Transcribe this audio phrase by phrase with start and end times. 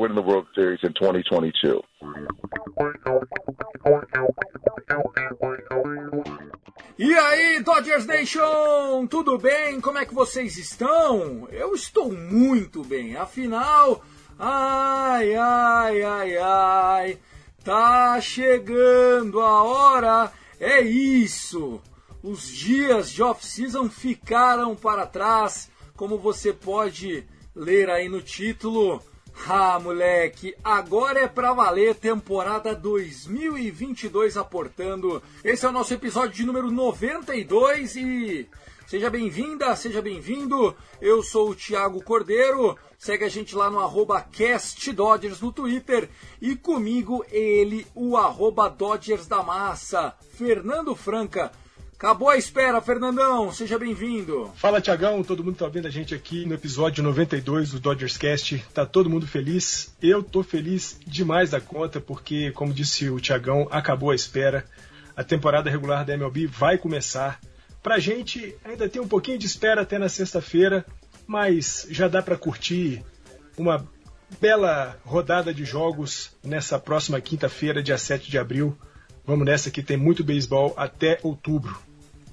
[0.00, 1.82] Winning the World Series in 2022.
[6.98, 9.78] E aí, Dodgers Nation, tudo bem?
[9.78, 11.46] Como é que vocês estão?
[11.50, 13.14] Eu estou muito bem.
[13.16, 14.02] Afinal,
[14.38, 17.18] ai, ai, ai, ai,
[17.62, 20.32] tá chegando a hora.
[20.58, 21.78] É isso.
[22.22, 29.02] Os dias de off-season ficaram para trás, como você pode ler aí no título.
[29.48, 35.20] Ah, moleque, agora é pra valer temporada 2022 aportando.
[35.42, 38.48] Esse é o nosso episódio de número 92 e
[38.86, 40.76] seja bem-vinda, seja bem-vindo.
[41.00, 42.76] Eu sou o Thiago Cordeiro.
[42.98, 46.08] Segue a gente lá no arroba CastDodgers no Twitter
[46.40, 51.50] e comigo ele, o arroba Dodgers da Massa, Fernando Franca.
[52.00, 53.52] Acabou a espera, Fernandão.
[53.52, 54.50] Seja bem-vindo.
[54.54, 55.22] Fala, Tiagão.
[55.22, 58.56] Todo mundo tá vendo a gente aqui no episódio 92 do Dodgers Cast.
[58.72, 59.94] Tá todo mundo feliz.
[60.00, 64.64] Eu tô feliz demais da conta, porque, como disse o Tiagão, acabou a espera.
[65.14, 67.38] A temporada regular da MLB vai começar.
[67.82, 70.86] Pra gente, ainda tem um pouquinho de espera até na sexta-feira,
[71.26, 73.04] mas já dá pra curtir
[73.58, 73.86] uma
[74.40, 78.74] bela rodada de jogos nessa próxima quinta-feira, dia 7 de abril.
[79.26, 81.89] Vamos nessa que tem muito beisebol até outubro.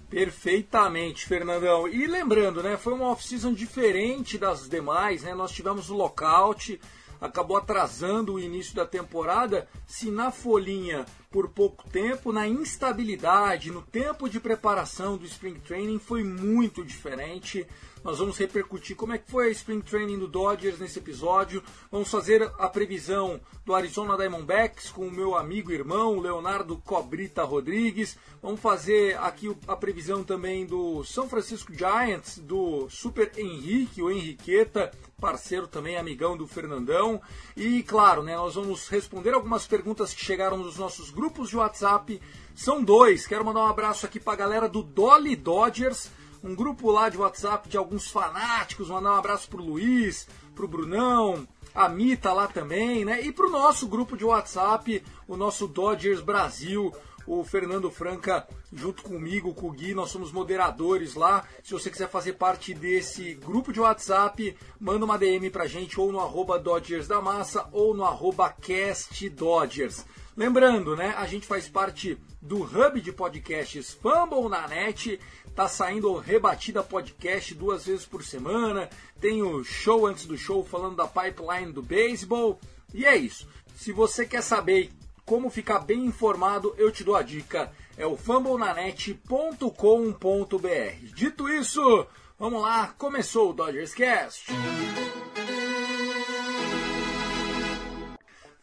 [0.10, 1.88] Perfeitamente, Fernandão.
[1.88, 5.36] E lembrando, né, foi uma off-season diferente das demais, né?
[5.36, 6.80] Nós tivemos o lockout,
[7.20, 9.68] acabou atrasando o início da temporada.
[9.86, 16.00] Se na folhinha por pouco tempo, na instabilidade, no tempo de preparação do Spring Training
[16.00, 17.68] foi muito diferente.
[18.08, 21.62] Nós vamos repercutir como é que foi a Spring Training do Dodgers nesse episódio.
[21.92, 27.44] Vamos fazer a previsão do Arizona Diamondbacks com o meu amigo e irmão Leonardo Cobrita
[27.44, 28.18] Rodrigues.
[28.42, 34.90] Vamos fazer aqui a previsão também do São Francisco Giants, do Super Henrique, o Henriqueta,
[35.20, 37.22] parceiro também, amigão do Fernandão.
[37.58, 42.22] E claro, né, nós vamos responder algumas perguntas que chegaram nos nossos grupos de WhatsApp.
[42.56, 43.28] São dois.
[43.28, 46.10] Quero mandar um abraço aqui para a galera do Dolly Dodgers
[46.44, 51.48] um grupo lá de WhatsApp de alguns fanáticos, mandar um abraço pro Luiz, pro Brunão,
[51.74, 53.22] a Mita lá também, né?
[53.22, 56.94] E pro nosso grupo de WhatsApp, o nosso Dodgers Brasil,
[57.28, 61.44] o Fernando Franca junto comigo, com o Gui, nós somos moderadores lá.
[61.64, 66.12] Se você quiser fazer parte desse grupo de WhatsApp, manda uma DM pra gente ou
[66.12, 70.06] no arroba Dodgers da Massa ou no arroba Cast Dodgers.
[70.38, 75.20] Lembrando, né, a gente faz parte do hub de podcasts Fumble na net,
[75.56, 78.88] tá saindo Rebatida Podcast duas vezes por semana,
[79.20, 82.60] tem o show antes do show falando da pipeline do beisebol,
[82.94, 83.48] e é isso.
[83.76, 84.92] Se você quer saber
[85.26, 91.16] como ficar bem informado, eu te dou a dica, é o fumblenanet.com.br.
[91.16, 92.06] Dito isso,
[92.38, 94.52] vamos lá, começou o Dodgers Cast.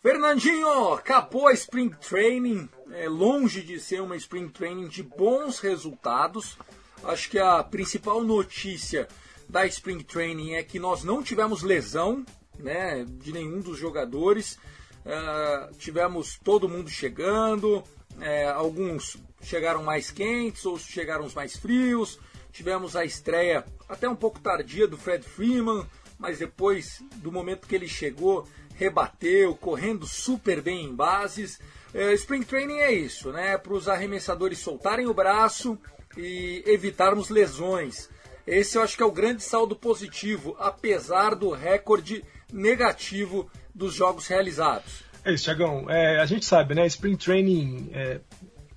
[0.05, 6.59] Fernandinho, acabou a Spring Training, é longe de ser uma Spring Training de bons resultados.
[7.05, 9.09] Acho que a principal notícia
[9.49, 12.23] da Spring Training é que nós não tivemos lesão
[12.59, 14.59] né, de nenhum dos jogadores.
[15.07, 17.83] Uh, tivemos todo mundo chegando,
[18.21, 22.19] é, alguns chegaram mais quentes, outros chegaram mais frios.
[22.53, 25.87] Tivemos a estreia até um pouco tardia do Fred Freeman,
[26.19, 31.61] mas depois do momento que ele chegou, rebateu, correndo super bem em bases.
[31.93, 33.57] É, Spring Training é isso, né?
[33.57, 35.79] Para os arremessadores soltarem o braço
[36.17, 38.09] e evitarmos lesões.
[38.47, 42.23] Esse eu acho que é o grande saldo positivo, apesar do recorde
[42.53, 45.03] negativo dos jogos realizados.
[45.25, 45.89] É isso, Thiagão.
[45.89, 46.87] É, a gente sabe, né?
[46.87, 48.21] Spring Training, é,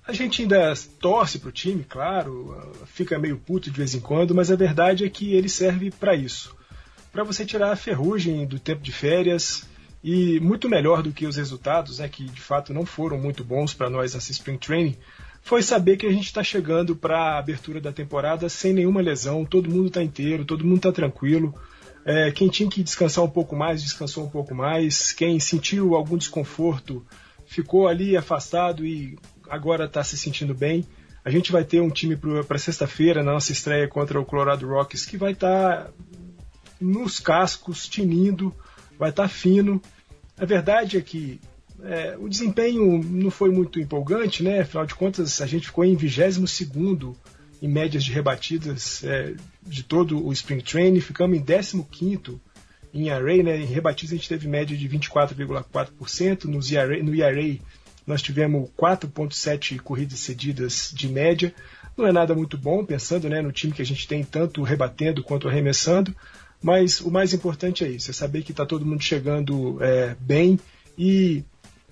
[0.06, 4.34] a gente ainda torce para o time, claro, fica meio puto de vez em quando,
[4.34, 6.56] mas a verdade é que ele serve para isso.
[7.12, 9.66] Para você tirar a ferrugem do tempo de férias
[10.02, 13.74] e muito melhor do que os resultados, né, que de fato não foram muito bons
[13.74, 14.96] para nós nessa Spring Training,
[15.42, 19.44] foi saber que a gente está chegando para a abertura da temporada sem nenhuma lesão,
[19.44, 21.54] todo mundo está inteiro, todo mundo está tranquilo.
[22.04, 25.12] É, quem tinha que descansar um pouco mais, descansou um pouco mais.
[25.12, 27.04] Quem sentiu algum desconforto,
[27.46, 29.18] ficou ali afastado e
[29.48, 30.86] agora está se sentindo bem.
[31.24, 35.04] A gente vai ter um time para sexta-feira, na nossa estreia contra o Colorado Rockies,
[35.04, 35.90] que vai estar tá
[36.80, 38.54] nos cascos, tinindo,
[38.98, 39.80] vai estar tá fino.
[40.36, 41.40] A verdade é que
[41.82, 44.60] é, o desempenho não foi muito empolgante, né?
[44.60, 47.16] Afinal de contas, a gente ficou em 22 segundo
[47.60, 52.40] em médias de rebatidas é, de todo o Spring Training, ficamos em 15
[52.94, 53.56] em array, né?
[53.56, 57.58] Em rebatidas a gente teve média de 24,4%, nos ERA, no ERA
[58.06, 61.54] nós tivemos 4,7 corridas cedidas de média.
[61.96, 65.22] Não é nada muito bom, pensando né, no time que a gente tem tanto rebatendo
[65.22, 66.14] quanto arremessando,
[66.62, 70.58] mas o mais importante é isso, é saber que está todo mundo chegando é, bem.
[70.96, 71.44] E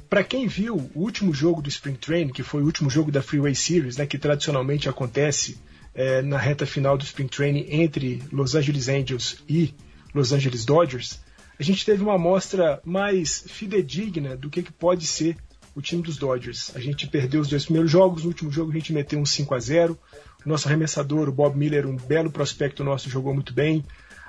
[0.08, 3.22] para quem viu o último jogo do Spring Training, que foi o último jogo da
[3.22, 5.58] Freeway Series, né, que tradicionalmente acontece
[5.94, 9.72] é, na reta final do Spring Training entre Los Angeles Angels e
[10.12, 11.20] Los Angeles Dodgers,
[11.58, 15.36] a gente teve uma amostra mais fidedigna do que, que pode ser
[15.74, 16.70] o time dos Dodgers.
[16.74, 19.54] A gente perdeu os dois primeiros jogos, no último jogo a gente meteu um 5
[19.54, 19.98] a 0
[20.44, 23.84] O nosso arremessador, o Bob Miller, um belo prospecto nosso, jogou muito bem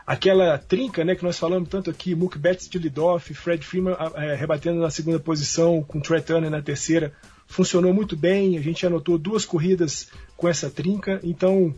[0.07, 4.33] aquela trinca né, que nós falamos tanto aqui, Mookie Betts de leadoff, Fred Freeman é,
[4.35, 7.13] rebatendo na segunda posição, com Trey Turner na terceira,
[7.45, 11.75] funcionou muito bem, a gente anotou duas corridas com essa trinca, então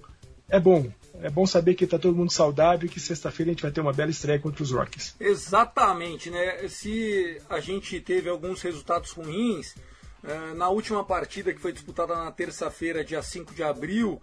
[0.47, 0.87] é bom.
[1.21, 3.81] É bom saber que está todo mundo saudável e que sexta-feira a gente vai ter
[3.81, 5.15] uma bela estreia contra os Rockies.
[5.19, 6.65] Exatamente, né?
[6.69, 9.75] Se a gente teve alguns resultados ruins,
[10.23, 14.21] é, na última partida que foi disputada na terça-feira, dia 5 de abril,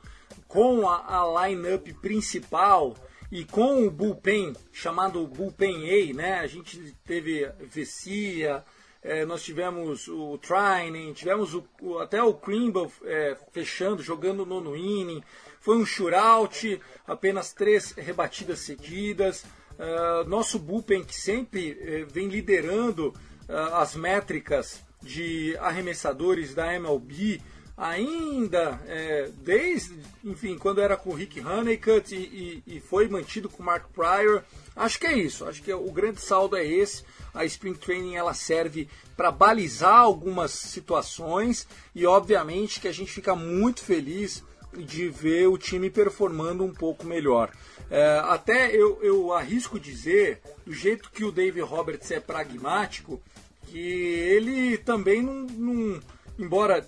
[0.49, 2.97] com a, a line-up principal,
[3.31, 6.41] e com o bullpen chamado bullpen A, né?
[6.41, 8.65] A gente teve Vessia,
[9.03, 14.61] é, nós tivemos o Trining, tivemos o, o, até o Krimble é, fechando, jogando no
[14.61, 15.23] nono inning.
[15.61, 19.45] Foi um shootout, apenas três rebatidas cedidas.
[19.79, 23.09] Uh, nosso bullpen que sempre uh, vem liderando
[23.49, 27.43] uh, as métricas de arremessadores da MLB,
[27.77, 29.95] ainda é, desde,
[30.25, 33.89] enfim, quando era com o Rick Honeycutt e, e, e, foi mantido com o Mark
[33.93, 34.43] Pryor.
[34.75, 37.05] Acho que é isso, acho que o grande saldo é esse.
[37.35, 43.35] A Spring Training ela serve para balizar algumas situações e obviamente que a gente fica
[43.35, 44.43] muito feliz
[44.75, 47.51] de ver o time performando um pouco melhor.
[47.91, 53.23] É, até eu, eu arrisco dizer, do jeito que o Dave Roberts é pragmático,
[53.67, 56.01] que ele também não, não
[56.39, 56.87] embora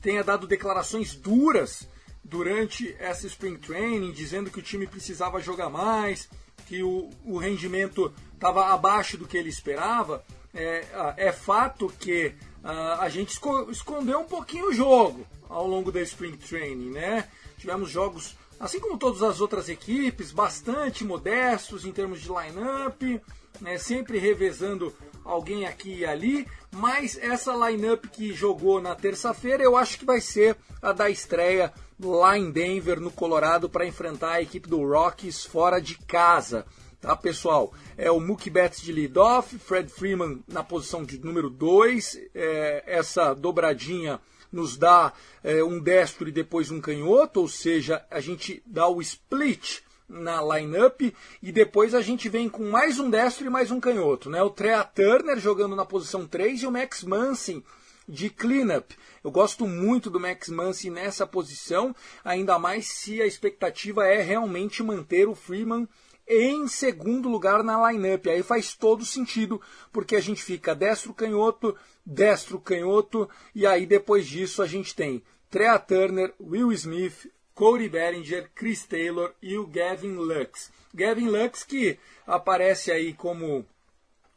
[0.00, 1.88] tenha dado declarações duras
[2.24, 6.28] durante essa Spring Training, dizendo que o time precisava jogar mais,
[6.66, 10.24] que o, o rendimento estava abaixo do que ele esperava,
[10.54, 10.84] é,
[11.16, 13.38] é fato que uh, a gente
[13.70, 17.28] escondeu um pouquinho o jogo ao longo da Spring Training, né?
[17.56, 23.20] Tivemos jogos, assim como todas as outras equipes, bastante modestos em termos de line-up,
[23.60, 23.78] né?
[23.78, 29.98] sempre revezando alguém aqui e ali, mas essa lineup que jogou na terça-feira eu acho
[29.98, 34.68] que vai ser a da estreia lá em Denver, no Colorado, para enfrentar a equipe
[34.68, 36.64] do Rockies fora de casa.
[37.00, 37.72] Tá, pessoal?
[37.96, 42.18] É o Mookie Betts de leadoff, Fred Freeman na posição de número 2.
[42.34, 45.12] É, essa dobradinha nos dá
[45.44, 50.40] é, um destro e depois um canhoto, ou seja, a gente dá o split na
[50.42, 51.00] lineup
[51.42, 54.42] e depois a gente vem com mais um destro e mais um canhoto, né?
[54.42, 57.62] O Trea Turner jogando na posição 3 e o Max Muncy
[58.08, 58.96] de cleanup.
[59.22, 64.82] Eu gosto muito do Max Muncy nessa posição, ainda mais se a expectativa é realmente
[64.82, 65.86] manter o Freeman
[66.26, 68.26] em segundo lugar na lineup.
[68.28, 69.60] Aí faz todo sentido,
[69.92, 75.22] porque a gente fica destro canhoto, destro canhoto e aí depois disso a gente tem
[75.50, 80.70] Trea Turner, Will Smith, Cody Bellinger, Chris Taylor e o Gavin Lux.
[80.94, 83.66] Gavin Lux que aparece aí como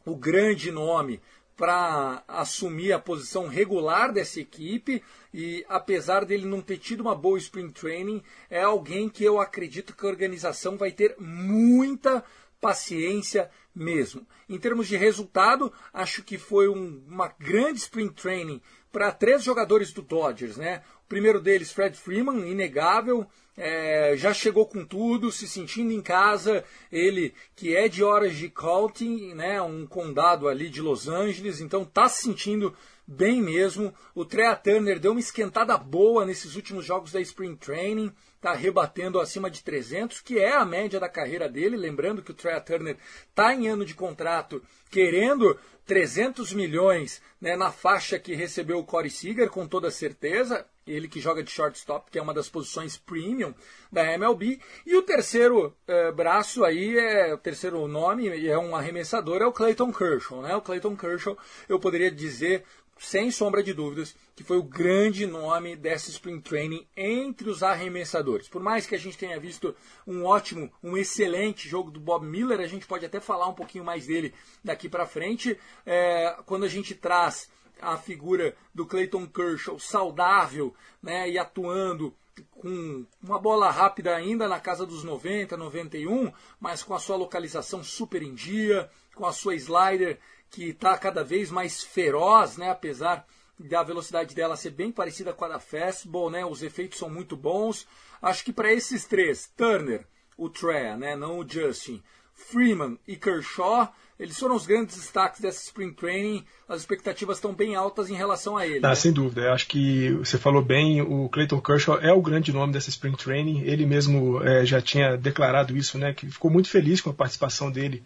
[0.04, 1.22] o grande nome
[1.56, 7.38] para assumir a posição regular dessa equipe e apesar dele não ter tido uma boa
[7.38, 12.24] spring training, é alguém que eu acredito que a organização vai ter muita
[12.60, 14.26] paciência mesmo.
[14.50, 18.60] Em termos de resultado, acho que foi um, uma grande spring training
[18.92, 20.82] para três jogadores do Dodgers, né?
[21.12, 23.28] Primeiro deles, Fred Freeman, inegável,
[23.58, 26.64] é, já chegou com tudo, se sentindo em casa.
[26.90, 32.08] Ele que é de Orange County, né, um condado ali de Los Angeles, então está
[32.08, 32.74] se sentindo
[33.06, 33.94] bem mesmo.
[34.16, 39.20] O Trea Turner deu uma esquentada boa nesses últimos jogos da Spring Training, está rebatendo
[39.20, 41.78] acima de 300, que é a média da carreira dele.
[41.78, 42.98] Lembrando que o Trea Turner
[43.30, 49.12] está em ano de contrato, querendo 300 milhões né, na faixa que recebeu o Corey
[49.12, 50.66] Seager, com toda certeza.
[50.88, 53.54] Ele que joga de shortstop, que é uma das posições premium
[53.92, 54.60] da MLB.
[54.88, 59.54] E o terceiro eh, braço aí, é o terceiro nome, é um arremessador, é o
[59.54, 60.42] Clayton Kershaw.
[60.42, 60.56] Né?
[60.56, 61.38] O Clayton Kershaw,
[61.70, 62.64] eu poderia dizer,
[63.02, 68.48] sem sombra de dúvidas, que foi o grande nome dessa Spring Training entre os arremessadores.
[68.48, 72.60] Por mais que a gente tenha visto um ótimo, um excelente jogo do Bob Miller,
[72.60, 75.58] a gente pode até falar um pouquinho mais dele daqui para frente.
[75.84, 77.50] É, quando a gente traz
[77.82, 82.16] a figura do Clayton Kershaw saudável né, e atuando
[82.52, 87.84] com uma bola rápida ainda na casa dos 90, 91, mas com a sua localização
[87.84, 90.20] super em dia, com a sua slider
[90.52, 92.70] que está cada vez mais feroz, né?
[92.70, 93.26] apesar
[93.58, 96.46] da velocidade dela ser bem parecida com a da fastball, né?
[96.46, 97.88] os efeitos são muito bons.
[98.22, 100.06] Acho que para esses três, Turner,
[100.38, 101.16] o Trea, né?
[101.16, 102.04] não o Justin,
[102.34, 106.46] Freeman e Kershaw, eles foram os grandes destaques dessa Spring Training.
[106.70, 108.86] As expectativas estão bem altas em relação a ele.
[108.86, 108.96] Ah, né?
[108.96, 109.42] Sem dúvida.
[109.42, 111.02] Eu acho que você falou bem.
[111.02, 113.62] O Clayton Kershaw é o grande nome dessa Spring Training.
[113.62, 116.14] Ele mesmo é, já tinha declarado isso, né?
[116.14, 118.04] Que ficou muito feliz com a participação dele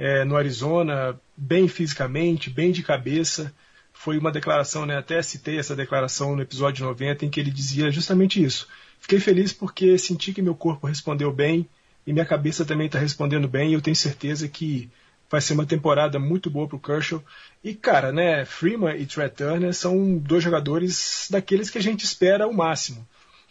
[0.00, 3.52] é, no Arizona, bem fisicamente, bem de cabeça.
[3.92, 7.90] Foi uma declaração, né, até citei essa declaração no episódio 90, em que ele dizia
[7.90, 8.66] justamente isso.
[8.98, 11.68] Fiquei feliz porque senti que meu corpo respondeu bem
[12.06, 13.70] e minha cabeça também está respondendo bem.
[13.70, 14.88] E eu tenho certeza que
[15.30, 17.22] vai ser uma temporada muito boa para o Kershaw.
[17.62, 22.48] E, cara, né, Freeman e Trey Turner são dois jogadores daqueles que a gente espera
[22.48, 23.06] o máximo.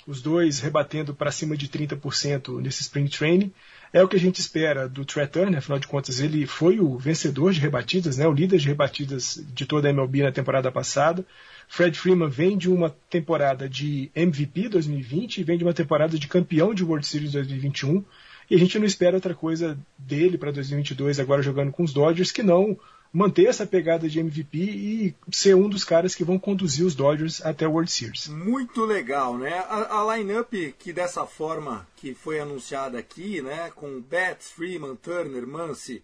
[0.07, 3.53] Os dois rebatendo para cima de 30% nesse Spring Training.
[3.91, 6.97] É o que a gente espera do Trey Turner, afinal de contas ele foi o
[6.97, 11.25] vencedor de rebatidas, né, o líder de rebatidas de toda a MLB na temporada passada.
[11.67, 16.27] Fred Freeman vem de uma temporada de MVP 2020 e vem de uma temporada de
[16.27, 18.03] campeão de World Series 2021.
[18.49, 22.31] E a gente não espera outra coisa dele para 2022, agora jogando com os Dodgers,
[22.31, 22.77] que não
[23.11, 27.43] manter essa pegada de MVP e ser um dos caras que vão conduzir os Dodgers
[27.43, 28.27] até o World Series.
[28.27, 29.57] Muito legal, né?
[29.67, 35.47] A, a lineup que dessa forma que foi anunciada aqui, né, com Betts, Freeman, Turner,
[35.47, 36.03] Muncy,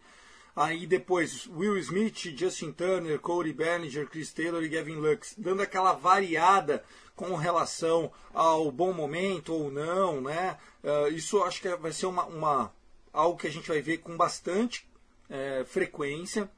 [0.55, 5.93] aí depois Will Smith, Justin Turner, Cody Bellinger, Chris Taylor e Gavin Lux, dando aquela
[5.93, 6.83] variada
[7.15, 10.57] com relação ao bom momento ou não, né?
[10.83, 12.73] Uh, isso acho que vai ser uma, uma,
[13.13, 14.87] algo que a gente vai ver com bastante
[15.29, 16.49] é, frequência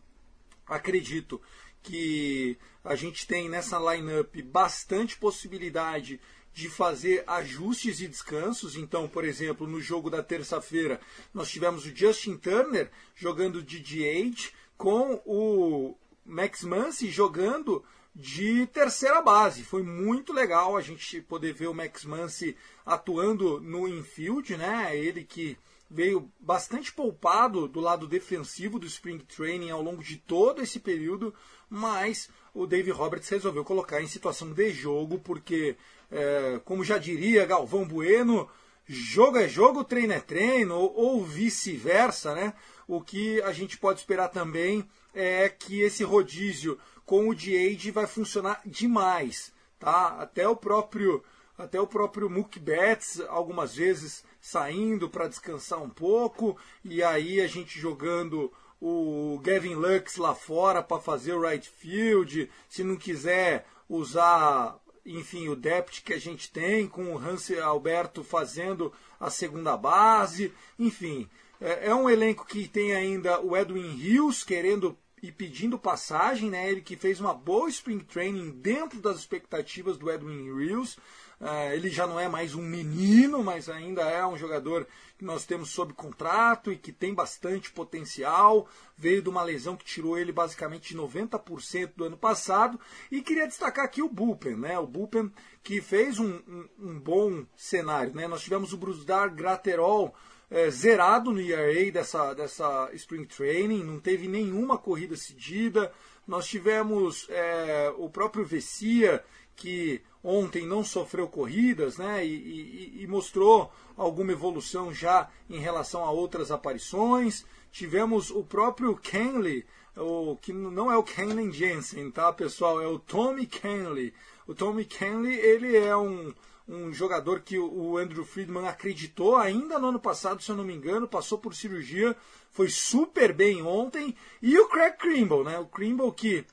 [0.67, 1.41] acredito
[1.81, 6.19] que a gente tem nessa lineup bastante possibilidade
[6.53, 8.75] de fazer ajustes e descansos.
[8.75, 10.99] Então, por exemplo, no jogo da terça-feira,
[11.33, 15.95] nós tivemos o Justin Turner jogando de DH com o
[16.25, 17.83] Max Muncy jogando
[18.17, 19.63] de terceira base.
[19.63, 24.97] Foi muito legal a gente poder ver o Max Muncy atuando no infield, né?
[24.97, 25.55] Ele que
[25.89, 31.33] veio bastante poupado do lado defensivo do Spring Training ao longo de todo esse período,
[31.69, 35.77] mas o Dave Roberts resolveu colocar em situação de jogo, porque,
[36.11, 38.49] é, como já diria Galvão Bueno,
[38.87, 42.53] jogo é jogo, treino é treino, ou, ou vice-versa, né?
[42.87, 48.05] O que a gente pode esperar também é que esse rodízio com o DH vai
[48.05, 50.17] funcionar demais, tá?
[50.19, 51.23] Até o próprio
[51.57, 57.47] até o próprio Mookie Betts algumas vezes saindo para descansar um pouco, e aí a
[57.47, 63.65] gente jogando o Gavin Lux lá fora para fazer o right field, se não quiser
[63.89, 69.75] usar, enfim, o depth que a gente tem, com o Hans Alberto fazendo a segunda
[69.75, 71.27] base, enfim.
[71.59, 76.69] É, é um elenco que tem ainda o Edwin Hills querendo e pedindo passagem, né?
[76.69, 80.97] Ele que fez uma boa spring training dentro das expectativas do Edwin Hills.
[81.39, 85.45] Uh, ele já não é mais um menino, mas ainda é um jogador que nós
[85.45, 88.67] temos sob contrato e que tem bastante potencial.
[88.95, 92.79] Veio de uma lesão que tirou ele basicamente de 90% do ano passado.
[93.11, 94.77] E queria destacar aqui o Bullpen, né?
[94.79, 95.31] O Bullpen
[95.63, 98.13] que fez um, um, um bom cenário.
[98.13, 98.27] Né?
[98.27, 100.15] Nós tivemos o Brusdar Graterol
[100.49, 105.91] é, zerado no ERA dessa, dessa Spring Training, não teve nenhuma corrida cedida.
[106.25, 109.23] Nós tivemos é, o próprio Vessia,
[109.55, 116.03] que ontem não sofreu corridas né, e, e, e, mostrou alguma evolução já em relação
[116.03, 117.45] a outras aparições.
[117.71, 122.81] Tivemos o próprio Kenley, o, que não é o Kenley Jensen, tá pessoal?
[122.81, 124.13] É o Tommy Kenley.
[124.45, 126.33] O Tommy Kenley ele é um,
[126.67, 130.73] um jogador que o Andrew Friedman acreditou ainda no ano passado, se eu não me
[130.73, 132.15] engano, passou por cirurgia,
[132.51, 134.15] foi super bem ontem.
[134.41, 135.57] E o Craig Krimble, né?
[135.57, 136.45] O Krimble que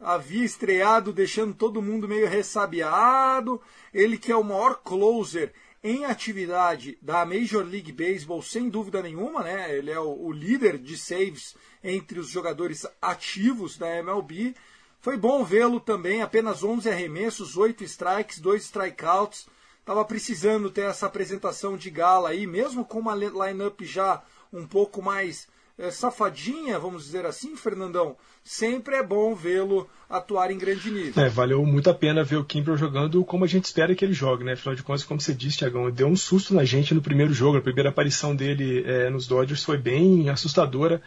[0.00, 3.60] havia estreado deixando todo mundo meio ressabiado.
[3.92, 9.42] Ele que é o maior closer em atividade da Major League Baseball, sem dúvida nenhuma,
[9.42, 9.76] né?
[9.76, 14.54] Ele é o, o líder de saves entre os jogadores ativos da MLB.
[15.00, 19.46] Foi bom vê-lo também, apenas 11 arremessos, 8 strikes, 2 strikeouts.
[19.88, 25.00] Estava precisando ter essa apresentação de gala aí, mesmo com uma lineup já um pouco
[25.00, 28.14] mais é, safadinha, vamos dizer assim, Fernandão.
[28.44, 31.24] Sempre é bom vê-lo atuar em grande nível.
[31.24, 34.12] É, valeu muito a pena ver o Kimbrel jogando como a gente espera que ele
[34.12, 34.52] jogue, né?
[34.52, 37.56] Afinal de contas, como você disse, Tiagão, deu um susto na gente no primeiro jogo.
[37.56, 41.00] A primeira aparição dele é, nos Dodgers foi bem assustadora.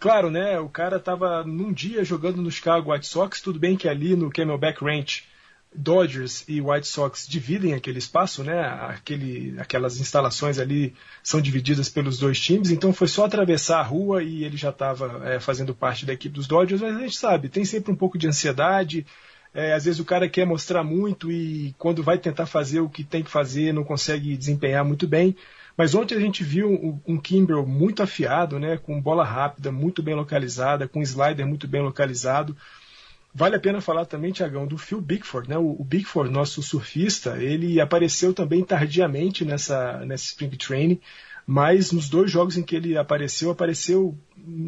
[0.00, 0.58] Claro, né?
[0.58, 4.30] O cara estava num dia jogando no Chicago White Sox, tudo bem que ali no
[4.30, 5.30] Camelback Ranch
[5.74, 8.60] Dodgers e White Sox dividem aquele espaço, né?
[8.60, 14.22] Aquele, aquelas instalações ali são divididas pelos dois times, então foi só atravessar a rua
[14.22, 17.48] e ele já estava é, fazendo parte da equipe dos Dodgers, mas a gente sabe,
[17.48, 19.06] tem sempre um pouco de ansiedade.
[19.54, 23.04] É, às vezes o cara quer mostrar muito e quando vai tentar fazer o que
[23.04, 25.36] tem que fazer não consegue desempenhar muito bem.
[25.76, 30.02] Mas ontem a gente viu um, um Kimbrel muito afiado, né, com bola rápida, muito
[30.02, 32.56] bem localizada, com slider muito bem localizado.
[33.34, 35.56] Vale a pena falar também, Tiagão, do Phil Bigford, né?
[35.56, 41.00] O, Bigford, nosso surfista, ele apareceu também tardiamente nessa, nessa Spring Training,
[41.46, 44.18] mas nos dois jogos em que ele apareceu, apareceu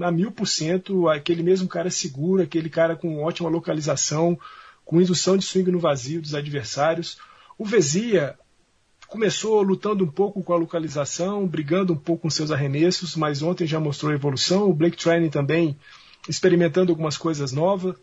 [0.00, 4.38] a mil por cento aquele mesmo cara seguro, aquele cara com ótima localização,
[4.82, 7.18] com indução de swing no vazio dos adversários.
[7.58, 8.34] O Vezia
[9.06, 13.66] começou lutando um pouco com a localização, brigando um pouco com seus arremessos, mas ontem
[13.66, 14.68] já mostrou evolução.
[14.68, 15.76] O Blake Training também
[16.28, 17.94] experimentando algumas coisas novas.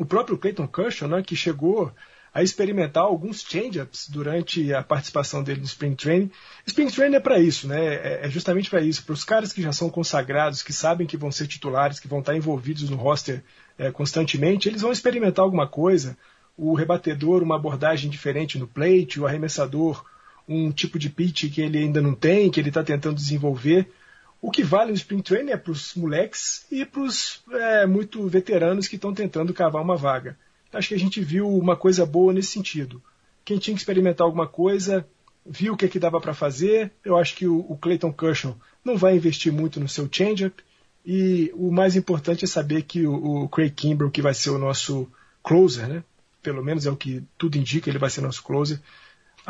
[0.00, 1.92] O próprio Clayton Kershaw, né, que chegou
[2.32, 6.30] a experimentar alguns change-ups durante a participação dele no Spring Training.
[6.66, 7.96] Spring Training é para isso, né?
[7.96, 11.18] É, é justamente para isso, para os caras que já são consagrados, que sabem que
[11.18, 13.44] vão ser titulares, que vão estar envolvidos no roster
[13.76, 16.16] é, constantemente, eles vão experimentar alguma coisa.
[16.56, 20.02] O rebatedor, uma abordagem diferente no plate, o arremessador,
[20.48, 23.90] um tipo de pitch que ele ainda não tem, que ele está tentando desenvolver.
[24.42, 28.26] O que vale no Spring Training é para os moleques e para os é, muito
[28.26, 30.38] veteranos que estão tentando cavar uma vaga.
[30.72, 33.02] Acho que a gente viu uma coisa boa nesse sentido.
[33.44, 35.06] Quem tinha que experimentar alguma coisa,
[35.44, 36.92] viu o que, é que dava para fazer.
[37.04, 40.62] Eu acho que o, o Clayton Kershaw não vai investir muito no seu change-up.
[41.04, 44.58] E o mais importante é saber que o, o Craig Kimbrell, que vai ser o
[44.58, 45.08] nosso
[45.42, 46.04] closer, né?
[46.42, 48.80] pelo menos é o que tudo indica, ele vai ser nosso closer,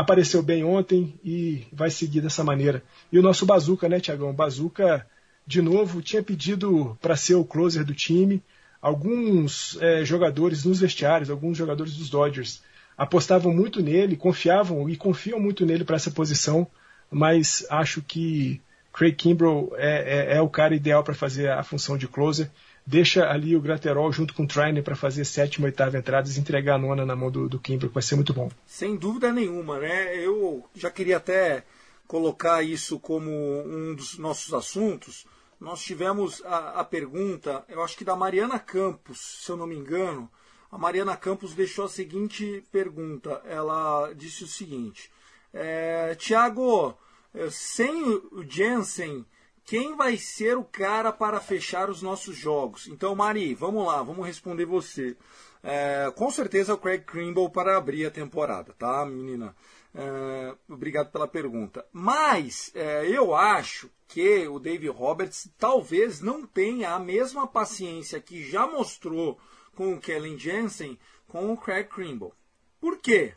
[0.01, 2.83] apareceu bem ontem e vai seguir dessa maneira.
[3.13, 4.33] E o nosso Bazuca, né, Tiagão?
[4.33, 5.07] Bazuca,
[5.47, 8.43] de novo, tinha pedido para ser o closer do time.
[8.81, 12.63] Alguns é, jogadores nos vestiários, alguns jogadores dos Dodgers,
[12.97, 16.67] apostavam muito nele, confiavam e confiam muito nele para essa posição,
[17.11, 18.59] mas acho que
[18.95, 22.51] Craig Kimbrell é, é, é o cara ideal para fazer a função de closer
[22.87, 26.75] deixa ali o Graterol junto com o Trainer para fazer sétima, oitava entradas e entregar
[26.75, 28.51] a nona na mão do, do Kimber, que vai ser muito bom.
[28.67, 30.17] Sem dúvida nenhuma, né?
[30.17, 31.65] Eu já queria até
[32.07, 35.27] colocar isso como um dos nossos assuntos.
[35.61, 39.77] Nós tivemos a, a pergunta, eu acho que da Mariana Campos, se eu não me
[39.77, 40.29] engano.
[40.73, 43.43] A Mariana Campos deixou a seguinte pergunta.
[43.45, 45.11] Ela disse o seguinte:
[45.53, 46.97] é, Tiago,
[47.35, 47.93] eh, sem
[48.33, 49.25] o Jensen
[49.71, 52.89] quem vai ser o cara para fechar os nossos jogos?
[52.89, 55.17] Então, Mari, vamos lá, vamos responder você.
[55.63, 59.55] É, com certeza o Craig Krimble para abrir a temporada, tá, menina?
[59.95, 61.87] É, obrigado pela pergunta.
[61.93, 68.43] Mas é, eu acho que o Dave Roberts talvez não tenha a mesma paciência que
[68.43, 69.39] já mostrou
[69.77, 72.33] com o Kellen Jensen com o Craig Krimble.
[72.81, 73.35] Por quê?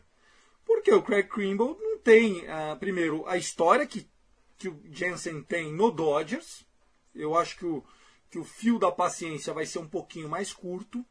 [0.66, 4.12] Porque o Craig Krimble não tem, uh, primeiro, a história que
[4.58, 6.66] que o Jensen tem no Dodgers.
[7.14, 7.84] Eu acho que o,
[8.30, 11.04] que o fio da paciência vai ser um pouquinho mais curto.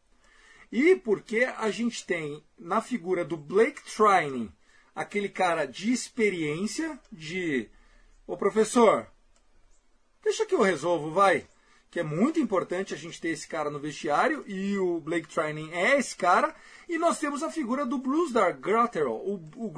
[0.71, 4.51] E porque a gente tem na figura do Blake Trining
[4.95, 7.69] aquele cara de experiência, de.
[8.25, 9.07] Ô professor,
[10.23, 11.47] deixa que eu resolvo, vai.
[11.91, 15.71] Que é muito importante a gente ter esse cara no vestiário, e o Blake Trining
[15.71, 16.55] é esse cara.
[16.89, 19.21] E nós temos a figura do Bruce Dar Gratterall.
[19.23, 19.73] O, o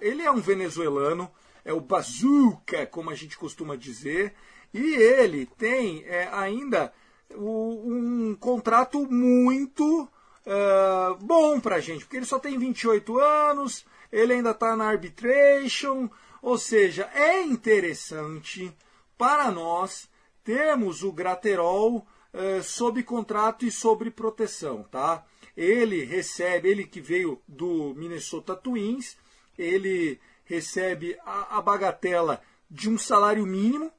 [0.00, 1.30] ele é um venezuelano,
[1.64, 4.34] é o bazooka, como a gente costuma dizer,
[4.72, 6.92] e ele tem é, ainda
[7.30, 13.84] o, um contrato muito uh, bom para a gente, porque ele só tem 28 anos,
[14.12, 16.08] ele ainda está na arbitration,
[16.42, 18.72] ou seja, é interessante
[19.16, 20.08] para nós
[20.42, 25.24] termos o Graterol uh, sob contrato e sob proteção, tá?
[25.56, 29.16] Ele recebe, ele que veio do Minnesota Twins,
[29.56, 33.90] ele recebe a, a bagatela de um salário mínimo,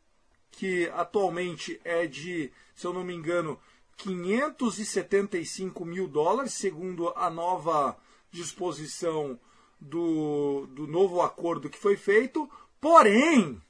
[0.51, 3.59] que atualmente é de, se eu não me engano,
[3.97, 7.97] 575 mil dólares, segundo a nova
[8.31, 9.39] disposição
[9.79, 12.49] do, do novo acordo que foi feito.
[12.79, 13.61] Porém,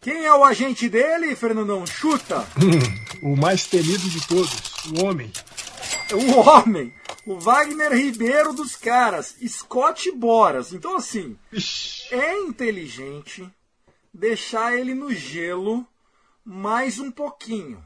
[0.00, 1.86] quem é o agente dele, Fernandão?
[1.86, 2.46] Chuta!
[3.22, 5.30] o mais temido de todos, o homem.
[6.14, 6.94] O homem!
[7.26, 10.72] O Wagner Ribeiro dos caras, Scott Boras.
[10.72, 13.46] Então, assim, Ixi, é inteligente
[14.14, 15.86] deixar ele no gelo
[16.42, 17.84] mais um pouquinho.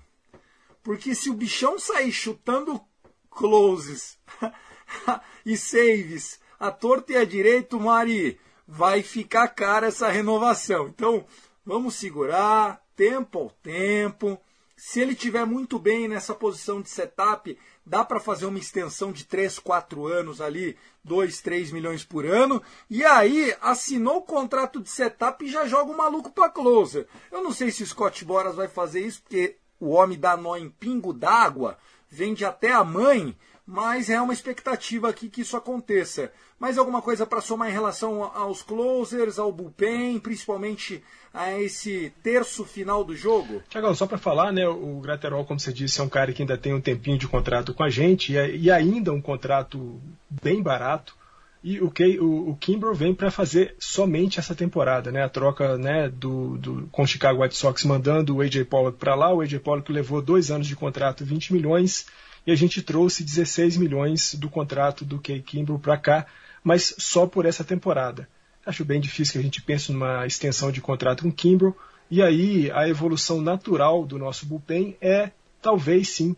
[0.83, 2.81] Porque se o bichão sair chutando
[3.29, 4.17] closes
[5.45, 10.87] e saves a torta e a direito, Mari, vai ficar cara essa renovação.
[10.87, 11.27] Então,
[11.67, 14.41] vamos segurar, tempo ao tempo.
[14.85, 19.25] Se ele tiver muito bem nessa posição de setup, dá para fazer uma extensão de
[19.25, 22.61] 3, 4 anos ali, 2, 3 milhões por ano.
[22.91, 27.07] E aí, assinou o contrato de setup e já joga o maluco para closer.
[27.31, 30.57] Eu não sei se o Scott Boras vai fazer isso, porque o homem dá nó
[30.57, 31.79] em pingo d'água,
[32.11, 36.33] vende até a mãe, mas é uma expectativa aqui que isso aconteça.
[36.59, 42.65] Mais alguma coisa para somar em relação aos closers, ao bullpen, principalmente a esse terço
[42.65, 43.63] final do jogo?
[43.69, 46.59] Tiagão, só para falar, né, o Graterol, como você disse, é um cara que ainda
[46.59, 51.17] tem um tempinho de contrato com a gente e, ainda um contrato bem barato.
[51.65, 55.23] E o, Kay, o, o Kimbrel vem para fazer somente essa temporada, né?
[55.23, 59.15] A troca né, do, do, com o Chicago White Sox mandando o AJ Pollock para
[59.15, 59.33] lá.
[59.33, 62.07] O AJ Pollock levou dois anos de contrato, 20 milhões,
[62.47, 66.27] e a gente trouxe 16 milhões do contrato do Kay Kimbrel para cá,
[66.63, 68.29] mas só por essa temporada.
[68.65, 71.77] Acho bem difícil que a gente pense numa extensão de contrato com Kimbrel.
[72.11, 76.37] E aí a evolução natural do nosso bullpen é, talvez sim,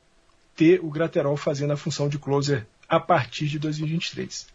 [0.54, 4.46] ter o Graterol fazendo a função de closer a partir de 2023.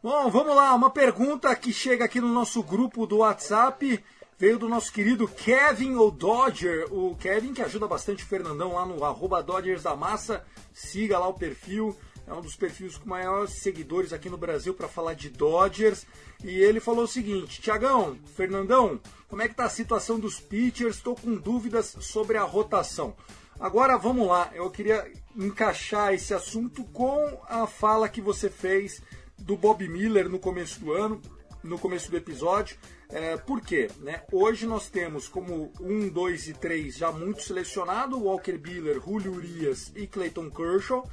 [0.00, 4.02] Bom, vamos lá, uma pergunta que chega aqui no nosso grupo do WhatsApp.
[4.38, 8.86] Veio do nosso querido Kevin o Dodger, o Kevin que ajuda bastante o Fernandão lá
[8.86, 10.44] no arroba Dodgers da Massa.
[10.72, 14.86] Siga lá o perfil, é um dos perfis com maiores seguidores aqui no Brasil para
[14.86, 16.06] falar de Dodgers.
[16.44, 20.94] E ele falou o seguinte: Tiagão, Fernandão, como é que tá a situação dos pitchers?
[20.94, 23.16] Estou com dúvidas sobre a rotação.
[23.58, 29.02] Agora vamos lá, eu queria encaixar esse assunto com a fala que você fez
[29.36, 31.20] do Bob Miller no começo do ano,
[31.64, 32.78] no começo do episódio.
[33.10, 33.90] É, por quê?
[33.98, 34.22] Né?
[34.30, 39.90] Hoje nós temos como 1, 2 e 3 já muito selecionado, Walker Buehler, Julio Urias
[39.96, 41.08] e Clayton Kershaw.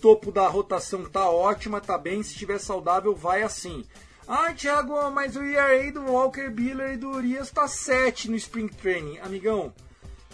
[0.00, 3.84] Topo da rotação tá ótima, tá bem, se estiver saudável vai assim.
[4.26, 8.68] Ah, Thiago, mas o ERA do Walker Buehler e do Urias tá 7 no Spring
[8.68, 9.18] Training.
[9.20, 9.72] Amigão,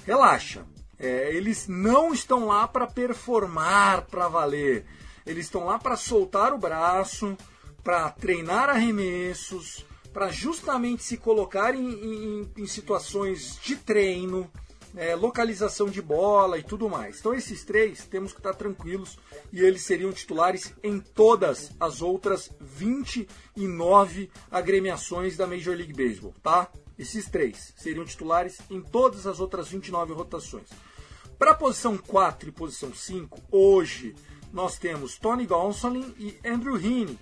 [0.05, 0.67] relaxa.
[0.99, 4.85] É, eles não estão lá para performar para valer.
[5.25, 7.37] Eles estão lá para soltar o braço,
[7.85, 14.49] para treinar arremessos, para justamente se colocar em, em, em situações de treino,
[14.97, 17.19] é, localização de bola e tudo mais.
[17.19, 19.19] Então esses três temos que estar tranquilos
[19.53, 26.71] e eles seriam titulares em todas as outras 29 agremiações da Major League Baseball, tá?
[26.97, 30.69] Esses três seriam titulares em todas as outras 29 rotações.
[31.37, 34.15] Para a posição 4 e posição 5, hoje
[34.53, 37.19] nós temos Tony Gonsolin e Andrew Heaney.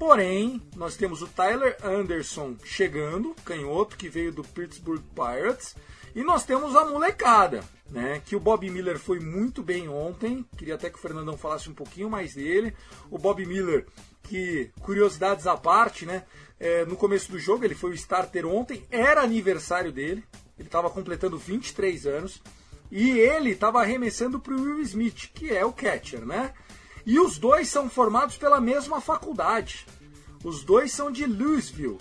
[0.00, 5.76] Porém, nós temos o Tyler Anderson chegando, canhoto, que veio do Pittsburgh Pirates.
[6.14, 8.22] E nós temos a molecada, né?
[8.24, 10.42] Que o Bob Miller foi muito bem ontem.
[10.56, 12.74] Queria até que o Fernandão falasse um pouquinho mais dele.
[13.10, 13.86] O Bob Miller,
[14.22, 16.24] que, curiosidades à parte, né?
[16.58, 20.24] É, no começo do jogo, ele foi o starter ontem, era aniversário dele.
[20.58, 22.42] Ele estava completando 23 anos.
[22.90, 26.54] E ele estava arremessando para o Will Smith, que é o catcher, né?
[27.10, 29.84] E os dois são formados pela mesma faculdade.
[30.44, 31.98] Os dois são de Louisville.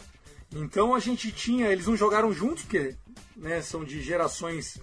[0.56, 2.96] Então a gente tinha, eles não jogaram juntos, porque
[3.36, 4.78] né, são de gerações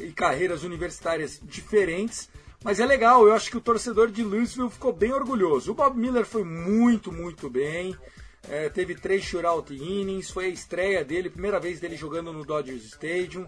[0.00, 2.30] e carreiras universitárias diferentes.
[2.64, 5.72] Mas é legal, eu acho que o torcedor de Louisville ficou bem orgulhoso.
[5.72, 7.94] O Bob Miller foi muito, muito bem.
[8.48, 12.82] É, teve três shutout innings, foi a estreia dele, primeira vez dele jogando no Dodgers
[12.82, 13.44] Stadium.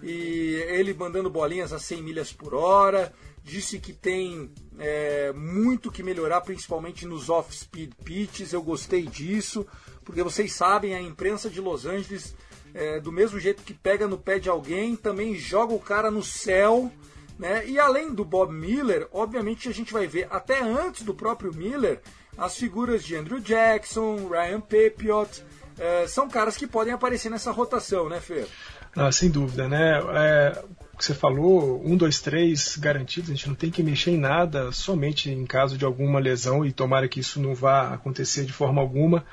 [0.00, 3.12] E ele mandando bolinhas a 100 milhas por hora.
[3.44, 8.52] Disse que tem é, muito que melhorar, principalmente nos off-speed pitches.
[8.52, 9.66] Eu gostei disso,
[10.04, 12.34] porque vocês sabem, a imprensa de Los Angeles,
[12.72, 16.22] é, do mesmo jeito que pega no pé de alguém, também joga o cara no
[16.22, 16.90] céu.
[17.38, 17.66] Né?
[17.66, 22.00] E além do Bob Miller, obviamente a gente vai ver, até antes do próprio Miller,
[22.38, 25.44] as figuras de Andrew Jackson, Ryan Pepiot,
[25.78, 28.46] é, são caras que podem aparecer nessa rotação, né, Fer?
[28.94, 30.00] Ah, sem dúvida, né?
[30.14, 30.64] É,
[31.02, 34.70] que você falou, um, dois, três garantidos, a gente não tem que mexer em nada,
[34.70, 38.80] somente em caso de alguma lesão, e tomara que isso não vá acontecer de forma
[38.80, 39.24] alguma.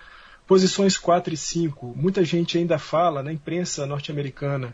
[0.47, 4.73] Posições 4 e 5, muita gente ainda fala na imprensa norte-americana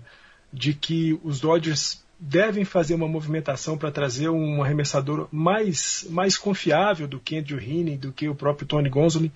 [0.54, 7.10] de que os Dodgers devem fazer uma movimentação para trazer um arremessador mais, mais confiável
[7.10, 9.34] do que Andrew Heaney, do que o próprio Tony Gonzolin.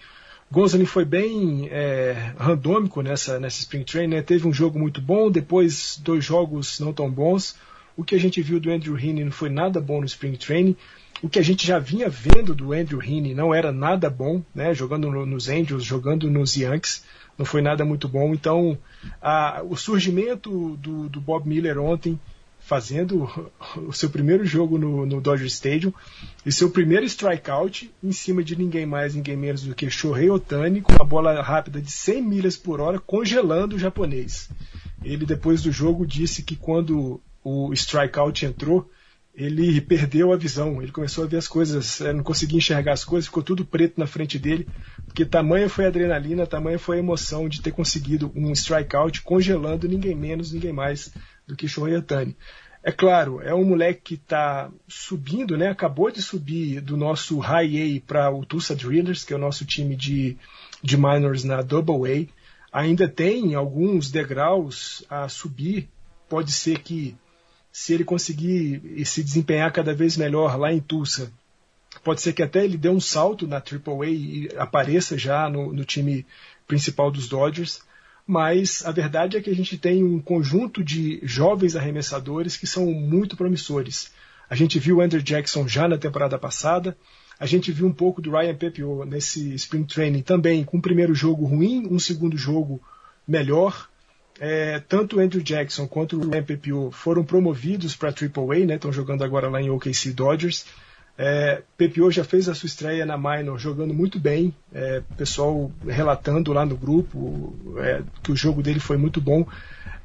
[0.52, 4.22] Gonzolin foi bem é, randômico nessa, nessa Spring Training, né?
[4.24, 7.56] teve um jogo muito bom, depois dois jogos não tão bons.
[7.96, 10.76] O que a gente viu do Andrew Heaney não foi nada bom no Spring Training.
[11.22, 14.74] O que a gente já vinha vendo do Andrew Heaney não era nada bom, né?
[14.74, 17.04] jogando no, nos Angels, jogando nos Yankees,
[17.38, 18.34] não foi nada muito bom.
[18.34, 18.76] Então,
[19.22, 22.20] a, o surgimento do, do Bob Miller ontem
[22.70, 23.28] fazendo
[23.88, 25.92] o seu primeiro jogo no, no Dodger Stadium
[26.46, 30.80] e seu primeiro strikeout em cima de ninguém mais, ninguém menos do que Shohei Otani
[30.80, 34.52] com uma bola rápida de 100 milhas por hora congelando o japonês.
[35.04, 38.88] Ele depois do jogo disse que quando o strikeout entrou,
[39.34, 43.04] ele perdeu a visão, ele começou a ver as coisas, eh, não conseguia enxergar as
[43.04, 44.68] coisas, ficou tudo preto na frente dele,
[45.06, 49.88] porque tamanha foi a adrenalina, tamanha foi a emoção de ter conseguido um strikeout congelando
[49.88, 51.12] ninguém menos, ninguém mais
[51.50, 52.02] do que Shohei.
[52.82, 55.68] É claro, é um moleque que está subindo, né?
[55.68, 59.66] Acabou de subir do nosso High A para o Tulsa Drillers, que é o nosso
[59.66, 60.38] time de,
[60.82, 62.30] de minors na Double
[62.72, 62.80] A.
[62.80, 65.90] Ainda tem alguns degraus a subir.
[66.30, 67.18] Pode ser que,
[67.72, 71.34] se ele conseguir se desempenhar cada vez melhor lá em Tulsa,
[72.04, 75.74] pode ser que até ele dê um salto na Triple A e apareça já no,
[75.74, 76.26] no time
[76.66, 77.82] principal dos Dodgers
[78.30, 82.86] mas a verdade é que a gente tem um conjunto de jovens arremessadores que são
[82.86, 84.12] muito promissores.
[84.48, 86.96] A gente viu o Andrew Jackson já na temporada passada,
[87.40, 91.16] a gente viu um pouco do Ryan Pepio nesse Spring Training também, com um primeiro
[91.16, 92.80] jogo ruim, um segundo jogo
[93.28, 93.90] melhor.
[94.40, 98.94] É, tanto o Andrew Jackson quanto o Ryan Pepio foram promovidos para AAA, né, estão
[98.94, 100.68] jogando agora lá em OKC Dodgers.
[101.22, 106.54] É, Pepio já fez a sua estreia na Minor jogando muito bem, é, pessoal relatando
[106.54, 109.46] lá no grupo é, que o jogo dele foi muito bom.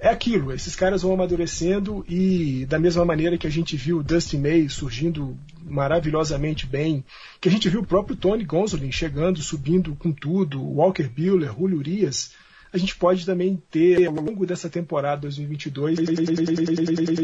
[0.01, 4.03] É aquilo, esses caras vão amadurecendo e da mesma maneira que a gente viu o
[4.03, 7.05] Dustin May surgindo maravilhosamente bem,
[7.41, 11.79] que a gente viu o próprio Tony Gonzolin chegando, subindo com tudo, Walker Buehler, Julio
[11.79, 12.33] Urias,
[12.73, 15.97] a gente pode também ter ao longo dessa temporada 2022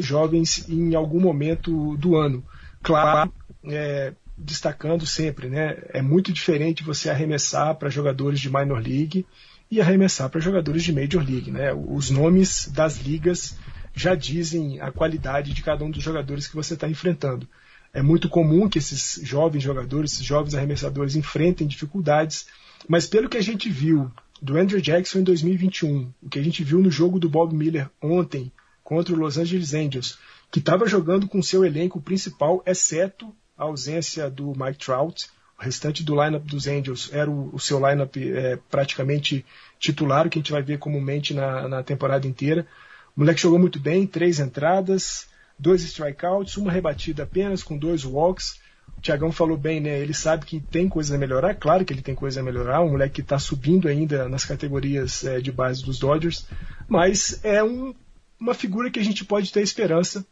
[0.05, 2.45] jovens em algum momento do ano.
[2.83, 3.33] Claro,
[3.65, 5.77] é, destacando sempre, né?
[5.91, 9.27] É muito diferente você arremessar para jogadores de minor league
[9.71, 11.73] e arremessar para jogadores de major league, né?
[11.73, 13.57] Os nomes das ligas
[13.95, 17.47] já dizem a qualidade de cada um dos jogadores que você está enfrentando.
[17.93, 22.47] É muito comum que esses jovens jogadores, esses jovens arremessadores enfrentem dificuldades,
[22.89, 26.65] mas pelo que a gente viu do Andrew Jackson em 2021, o que a gente
[26.65, 28.51] viu no jogo do Bob Miller ontem
[28.83, 30.19] contra o Los Angeles Angels,
[30.51, 35.29] que estava jogando com seu elenco principal, exceto a ausência do Mike Trout.
[35.59, 39.45] O restante do lineup dos Angels era o, o seu lineup é, praticamente
[39.79, 42.67] titular, que a gente vai ver comumente na, na temporada inteira.
[43.15, 48.59] O moleque jogou muito bem, três entradas, dois strikeouts, uma rebatida apenas com dois walks.
[48.97, 50.01] O Tiagão falou bem, né?
[50.01, 52.93] Ele sabe que tem coisa a melhorar, claro que ele tem coisa a melhorar, um
[52.93, 56.47] moleque que está subindo ainda nas categorias é, de base dos Dodgers,
[56.89, 57.95] mas é um,
[58.39, 60.25] uma figura que a gente pode ter esperança,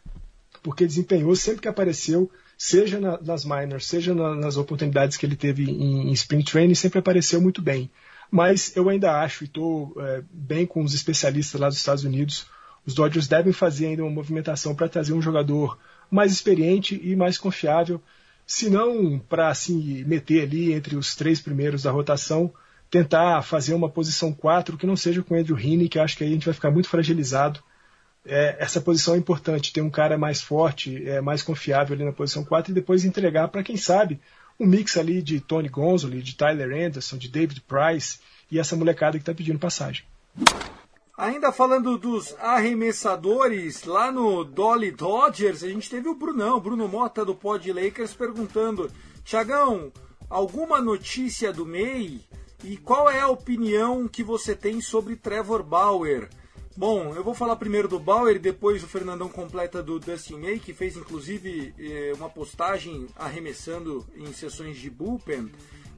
[0.63, 5.37] porque desempenhou sempre que apareceu seja na, nas minors, seja na, nas oportunidades que ele
[5.37, 7.89] teve em, em, Spring Training, sempre apareceu muito bem.
[8.29, 12.47] Mas eu ainda acho, e estou é, bem com os especialistas lá dos Estados Unidos,
[12.85, 15.79] os Dodgers devem fazer ainda uma movimentação para trazer um jogador
[16.11, 18.03] mais experiente e mais confiável,
[18.45, 22.53] se não para assim, meter ali entre os três primeiros da rotação,
[22.91, 26.25] tentar fazer uma posição 4 que não seja com o Andrew Heaney, que acho que
[26.25, 27.63] aí a gente vai ficar muito fragilizado
[28.29, 32.13] é, essa posição é importante, ter um cara mais forte, é, mais confiável ali na
[32.13, 34.21] posição 4 e depois entregar para quem sabe
[34.61, 38.19] um mix ali de Tony Gonzoli, de Tyler Anderson, de David Price
[38.51, 40.05] e essa molecada que está pedindo passagem.
[41.17, 47.25] Ainda falando dos arremessadores, lá no Dolly Dodgers, a gente teve o Brunão, Bruno Mota
[47.25, 48.91] do Pod Lakers, perguntando:
[49.25, 49.93] Tiagão,
[50.31, 52.21] alguma notícia do MEI?
[52.63, 56.29] E qual é a opinião que você tem sobre Trevor Bauer?
[56.79, 60.73] Bom, eu vou falar primeiro do Bauer depois o Fernandão completa do Dustin May, que
[60.73, 65.51] fez inclusive eh, uma postagem arremessando em sessões de bullpen.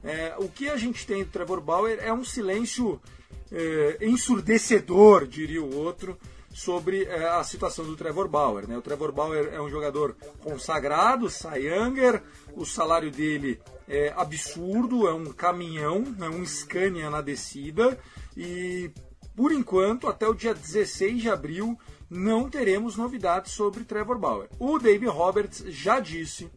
[0.03, 2.99] É, o que a gente tem do Trevor Bauer é um silêncio
[3.51, 6.17] eh, ensurdecedor, diria o outro,
[6.51, 8.67] sobre eh, a situação do Trevor Bauer.
[8.67, 8.75] Né?
[8.75, 12.23] O Trevor Bauer é um jogador consagrado, Cy Younger,
[12.55, 17.99] o salário dele é absurdo, é um caminhão, é um Scania na descida,
[18.35, 18.89] e
[19.35, 21.77] por enquanto, até o dia 16 de abril,
[22.09, 24.49] não teremos novidades sobre Trevor Bauer.
[24.59, 26.49] O Dave Roberts já disse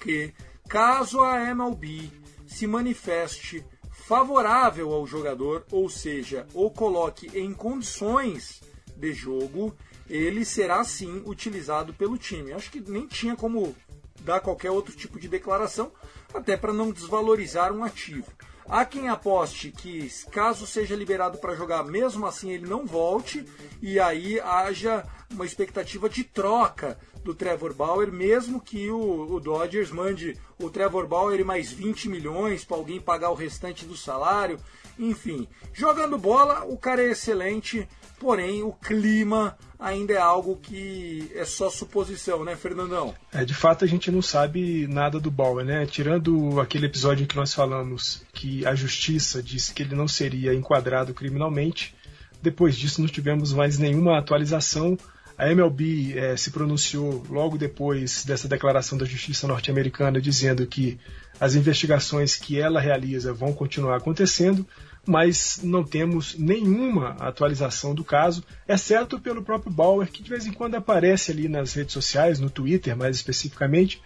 [0.00, 0.34] que,
[0.68, 2.10] caso a MLB
[2.46, 8.60] se manifeste favorável ao jogador, ou seja, o coloque em condições
[8.96, 9.74] de jogo,
[10.08, 12.52] ele será sim utilizado pelo time.
[12.52, 13.74] Acho que nem tinha como
[14.20, 15.92] dar qualquer outro tipo de declaração,
[16.32, 18.26] até para não desvalorizar um ativo.
[18.68, 23.46] Há quem aposte que, caso seja liberado para jogar, mesmo assim ele não volte,
[23.80, 29.90] e aí haja uma expectativa de troca do Trevor Bauer, mesmo que o, o Dodgers
[29.90, 34.58] mande o Trevor Bauer mais 20 milhões para alguém pagar o restante do salário.
[34.96, 37.86] Enfim, jogando bola, o cara é excelente,
[38.20, 43.12] porém o clima ainda é algo que é só suposição, né, Fernandão?
[43.32, 45.84] É, de fato a gente não sabe nada do Bauer, né?
[45.84, 50.54] Tirando aquele episódio em que nós falamos que a justiça disse que ele não seria
[50.54, 51.92] enquadrado criminalmente,
[52.40, 54.96] depois disso não tivemos mais nenhuma atualização.
[55.38, 60.98] A MLB é, se pronunciou logo depois dessa declaração da justiça norte-americana dizendo que
[61.38, 64.66] as investigações que ela realiza vão continuar acontecendo,
[65.06, 70.52] mas não temos nenhuma atualização do caso, exceto pelo próprio Bauer, que de vez em
[70.52, 74.02] quando aparece ali nas redes sociais, no Twitter mais especificamente,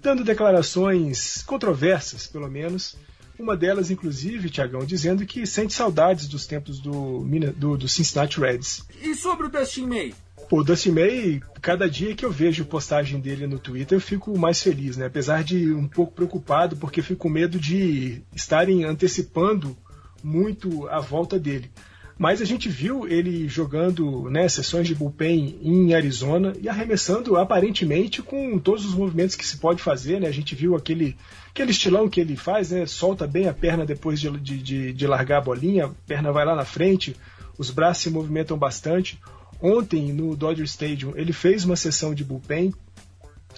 [0.00, 2.96] dando declarações controversas, pelo menos.
[3.38, 7.24] Uma delas, inclusive, Tiagão, dizendo que sente saudades dos tempos do,
[7.56, 8.84] do, do Cincinnati Reds.
[9.00, 10.14] E sobre o Dustin May?
[10.50, 14.60] O Dustin May, cada dia que eu vejo postagem dele no Twitter, eu fico mais
[14.60, 15.06] feliz, né?
[15.06, 19.76] Apesar de um pouco preocupado, porque fico com medo de estarem antecipando
[20.24, 21.70] muito a volta dele.
[22.18, 28.20] Mas a gente viu ele jogando né, sessões de bullpen em Arizona e arremessando aparentemente
[28.20, 30.20] com todos os movimentos que se pode fazer.
[30.20, 30.28] Né?
[30.28, 31.16] A gente viu aquele,
[31.48, 32.84] aquele estilão que ele faz, né?
[32.84, 36.54] solta bem a perna depois de, de, de largar a bolinha, a perna vai lá
[36.54, 37.16] na frente,
[37.56, 39.18] os braços se movimentam bastante.
[39.62, 42.72] Ontem, no Dodger Stadium, ele fez uma sessão de bullpen.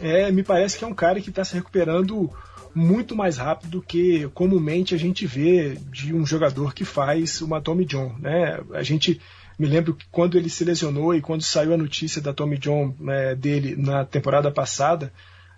[0.01, 2.31] É, me parece que é um cara que está se recuperando
[2.75, 7.61] muito mais rápido do que comumente a gente vê de um jogador que faz uma
[7.61, 8.15] Tommy John.
[8.19, 8.61] Né?
[8.73, 9.21] A gente
[9.59, 12.95] me lembro que quando ele se lesionou e quando saiu a notícia da Tommy John
[12.99, 15.13] né, dele na temporada passada,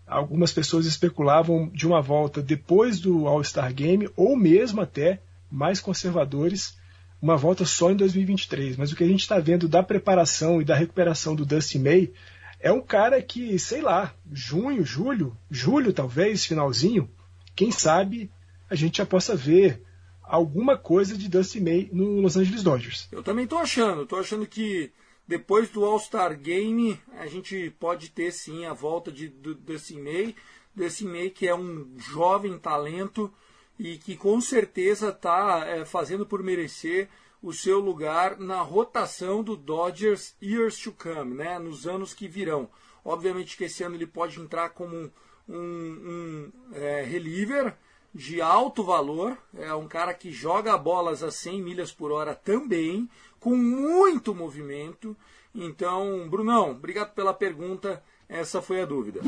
[0.07, 6.77] algumas pessoas especulavam de uma volta depois do All-Star Game ou mesmo até mais conservadores
[7.25, 8.77] uma volta só em 2023.
[8.77, 12.13] Mas o que a gente está vendo da preparação e da recuperação do Dusty May
[12.61, 17.11] é um cara que, sei lá, junho, julho, julho talvez, finalzinho,
[17.57, 18.31] quem sabe
[18.69, 19.83] a gente já possa ver
[20.23, 23.09] alguma coisa de Dusty May no Los Angeles Dodgers.
[23.11, 24.93] Eu também tô achando, tô achando que
[25.27, 30.37] depois do All-Star Game a gente pode ter sim a volta de Dusty May,
[30.77, 33.33] Dusty May que é um jovem talento
[33.79, 37.09] e que com certeza está é, fazendo por merecer
[37.43, 42.69] o seu lugar na rotação do Dodgers years to come, né, nos anos que virão.
[43.05, 45.11] Obviamente que esse ano ele pode entrar como um,
[45.49, 47.77] um, um é, reliever
[48.15, 53.11] de alto valor, é um cara que joga bolas a 100 milhas por hora também,
[53.41, 55.17] com muito movimento.
[55.53, 59.21] Então, Brunão, obrigado pela pergunta, essa foi a dúvida.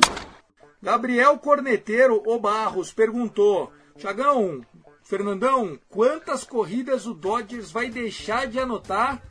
[0.80, 4.60] Gabriel Corneteiro O Barros perguntou: Tiagão,
[5.02, 9.22] Fernandão, quantas corridas o Dodgers vai deixar de anotar?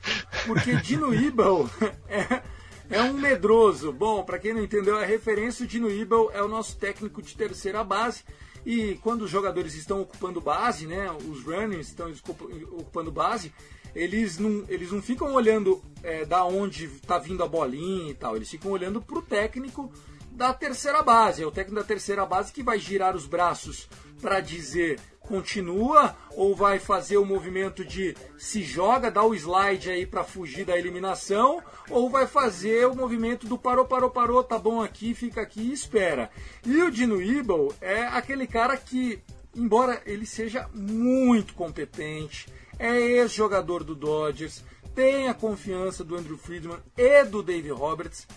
[0.46, 1.70] Porque Dino Ibel
[2.10, 2.42] é,
[2.90, 3.92] é um medroso.
[3.92, 7.36] Bom, para quem não entendeu a referência, o Dino Ibel é o nosso técnico de
[7.36, 8.24] terceira base.
[8.66, 12.12] E quando os jogadores estão ocupando base, né, os runners estão
[12.72, 13.54] ocupando base,
[13.94, 18.36] eles não, eles não ficam olhando é, da onde está vindo a bolinha e tal,
[18.36, 19.92] eles ficam olhando para o técnico
[20.32, 21.44] da terceira base.
[21.44, 23.88] É o técnico da terceira base que vai girar os braços
[24.26, 30.04] para dizer continua ou vai fazer o movimento de se joga, dá o slide aí
[30.04, 31.62] para fugir da eliminação,
[31.92, 35.74] ou vai fazer o movimento do parou, parou, parou, tá bom aqui, fica aqui e
[35.74, 36.32] espera.
[36.66, 39.20] E o Dino Ebel é aquele cara que,
[39.56, 42.48] embora ele seja muito competente,
[42.80, 44.64] é ex-jogador do Dodgers,
[44.96, 48.28] tem a confiança do Andrew Friedman e do Dave Roberts,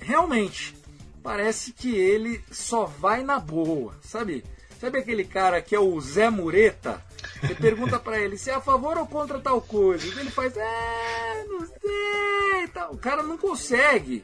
[0.00, 0.74] realmente
[1.22, 4.42] parece que ele só vai na boa, sabe?
[4.80, 7.02] Sabe aquele cara que é o Zé Mureta?
[7.40, 10.06] Você pergunta para ele se é a favor ou contra tal coisa.
[10.06, 12.68] Ele faz, é, não sei.
[12.72, 12.92] Tal.
[12.92, 14.22] O cara não consegue.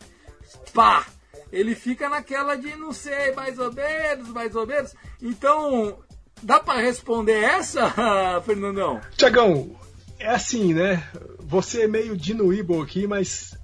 [0.74, 1.06] Pá!
[1.50, 4.94] Ele fica naquela de não sei, mais ou menos, mais ou menos.
[5.20, 5.98] Então,
[6.42, 7.92] dá para responder essa,
[8.44, 9.00] Fernandão?
[9.16, 9.78] Tiagão,
[10.18, 11.06] é assim, né?
[11.40, 13.54] Você é meio dinuíble aqui, mas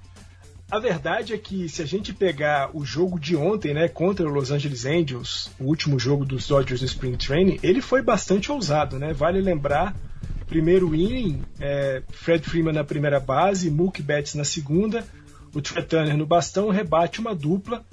[0.71, 4.31] a verdade é que se a gente pegar o jogo de ontem, né, contra o
[4.31, 8.99] Los Angeles Angels, o último jogo dos Dodgers no Spring Training, ele foi bastante ousado,
[8.99, 9.11] né?
[9.11, 9.95] Vale lembrar,
[10.47, 15.03] primeiro inning, é, Fred Freeman na primeira base, Mookie Betts na segunda,
[15.55, 17.83] o Trey Turner no bastão rebate uma dupla.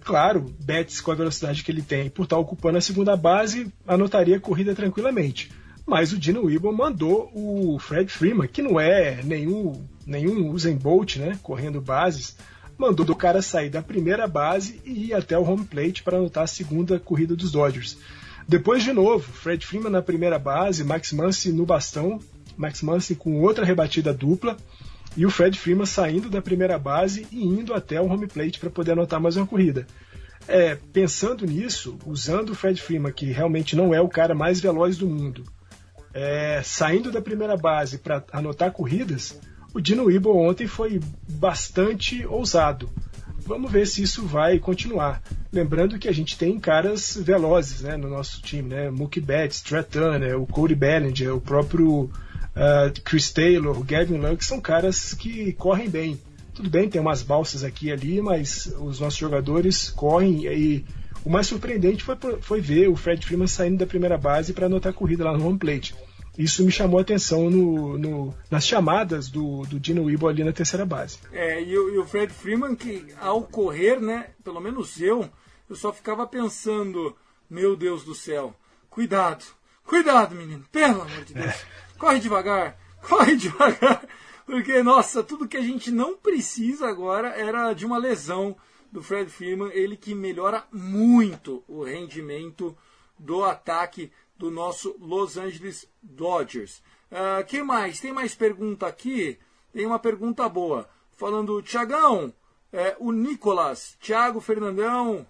[0.00, 4.38] Claro, Betts com a velocidade que ele tem, por estar ocupando a segunda base, anotaria
[4.38, 5.52] a corrida tranquilamente.
[5.86, 11.16] Mas o Dino Weeble mandou o Fred Freeman, que não é nenhum nenhum Usain Bolt,
[11.16, 12.34] né, correndo bases,
[12.78, 16.44] mandou o cara sair da primeira base e ir até o home plate para anotar
[16.44, 17.98] a segunda corrida dos Dodgers.
[18.48, 22.18] Depois, de novo, Fred Freeman na primeira base, Max Muncy no bastão,
[22.56, 24.56] Max Muncy com outra rebatida dupla,
[25.14, 28.70] e o Fred Freeman saindo da primeira base e indo até o home plate para
[28.70, 29.86] poder anotar mais uma corrida.
[30.46, 34.96] É, pensando nisso, usando o Fred Freeman, que realmente não é o cara mais veloz
[34.96, 35.44] do mundo,
[36.14, 39.38] é, saindo da primeira base para anotar corridas,
[39.74, 42.88] o Dino Weeble ontem foi bastante ousado.
[43.38, 45.22] Vamos ver se isso vai continuar.
[45.50, 48.90] Lembrando que a gente tem caras velozes né, no nosso time, né?
[48.90, 49.82] Mookie Betts, Trey
[50.34, 52.10] o Cody Bellinger, o próprio
[52.58, 56.20] uh, Chris Taylor, o Gavin Lux, são caras que correm bem.
[56.52, 60.84] Tudo bem, tem umas balsas aqui e ali, mas os nossos jogadores correm e
[61.24, 64.90] o mais surpreendente foi, foi ver o Fred Freeman saindo da primeira base para anotar
[64.90, 65.94] a corrida lá no home plate.
[66.38, 70.52] Isso me chamou a atenção no, no, nas chamadas do, do Dino Weeble ali na
[70.52, 71.18] terceira base.
[71.32, 75.28] É, e o, e o Fred Freeman, que ao correr, né, pelo menos eu,
[75.68, 77.16] eu só ficava pensando,
[77.50, 78.54] meu Deus do céu,
[78.88, 79.44] cuidado,
[79.84, 81.66] cuidado, menino, pelo amor de Deus, é.
[81.98, 84.06] corre devagar, corre devagar,
[84.46, 88.56] porque, nossa, tudo que a gente não precisa agora era de uma lesão
[88.92, 92.78] do Fred Freeman, ele que melhora muito o rendimento
[93.18, 96.80] do ataque do nosso Los Angeles Dodgers.
[97.10, 98.00] Uh, quem mais?
[98.00, 99.38] Tem mais pergunta aqui?
[99.72, 100.88] Tem uma pergunta boa.
[101.12, 102.32] Falando, Tiagão,
[102.72, 105.26] é, o Nicolas, Thiago Fernandão,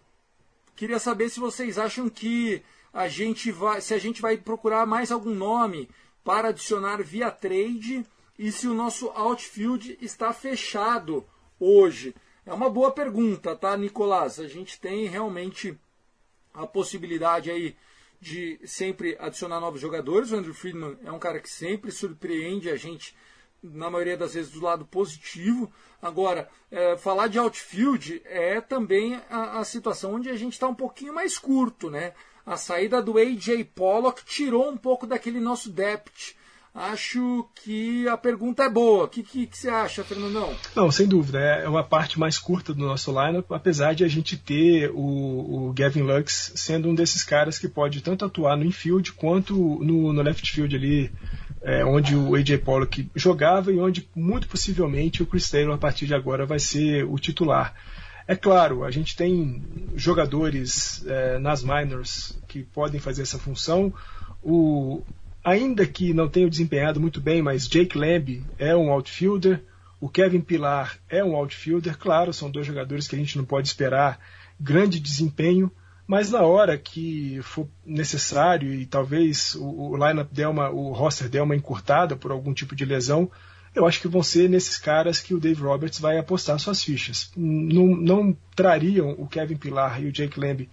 [0.77, 5.11] queria saber se vocês acham que a gente vai, se a gente vai procurar mais
[5.11, 5.89] algum nome
[6.23, 8.05] para adicionar via trade
[8.39, 11.25] e se o nosso outfield está fechado
[11.59, 12.15] hoje.
[12.45, 14.39] É uma boa pergunta, tá, Nicolas?
[14.39, 15.79] A gente tem realmente
[16.53, 17.77] a possibilidade aí
[18.21, 20.31] de sempre adicionar novos jogadores.
[20.31, 23.17] O Andrew Friedman é um cara que sempre surpreende a gente,
[23.63, 25.73] na maioria das vezes, do lado positivo.
[26.01, 30.75] Agora, é, falar de outfield é também a, a situação onde a gente está um
[30.75, 32.13] pouquinho mais curto, né?
[32.45, 36.38] A saída do AJ Pollock tirou um pouco daquele nosso depth
[36.75, 39.05] acho que a pergunta é boa.
[39.05, 40.55] O que, que, que, você acha, Fernandão?
[40.75, 41.39] Não, sem dúvida.
[41.39, 45.73] É uma parte mais curta do nosso lineup, apesar de a gente ter o, o
[45.73, 50.23] Gavin Lux sendo um desses caras que pode tanto atuar no infield quanto no, no
[50.23, 51.13] left field ali,
[51.63, 56.07] é, onde o AJ Pollock jogava e onde muito possivelmente o Chris Taylor a partir
[56.07, 57.75] de agora vai ser o titular.
[58.29, 59.63] É claro, a gente tem
[59.97, 63.93] jogadores é, nas minors que podem fazer essa função.
[64.43, 65.03] O,
[65.45, 69.63] ainda que não tenha desempenhado muito bem, mas Jake Lamb é um outfielder,
[70.01, 73.69] o Kevin Pilar é um outfielder, claro, são dois jogadores que a gente não pode
[73.69, 74.21] esperar
[74.61, 75.71] grande desempenho,
[76.07, 81.43] mas na hora que for necessário e talvez o, o lineup uma, o roster der
[81.43, 83.31] uma encurtada por algum tipo de lesão,
[83.75, 87.31] eu acho que vão ser nesses caras que o Dave Roberts vai apostar suas fichas.
[87.37, 90.69] Não, não trariam o Kevin Pilar e o Jake Lamb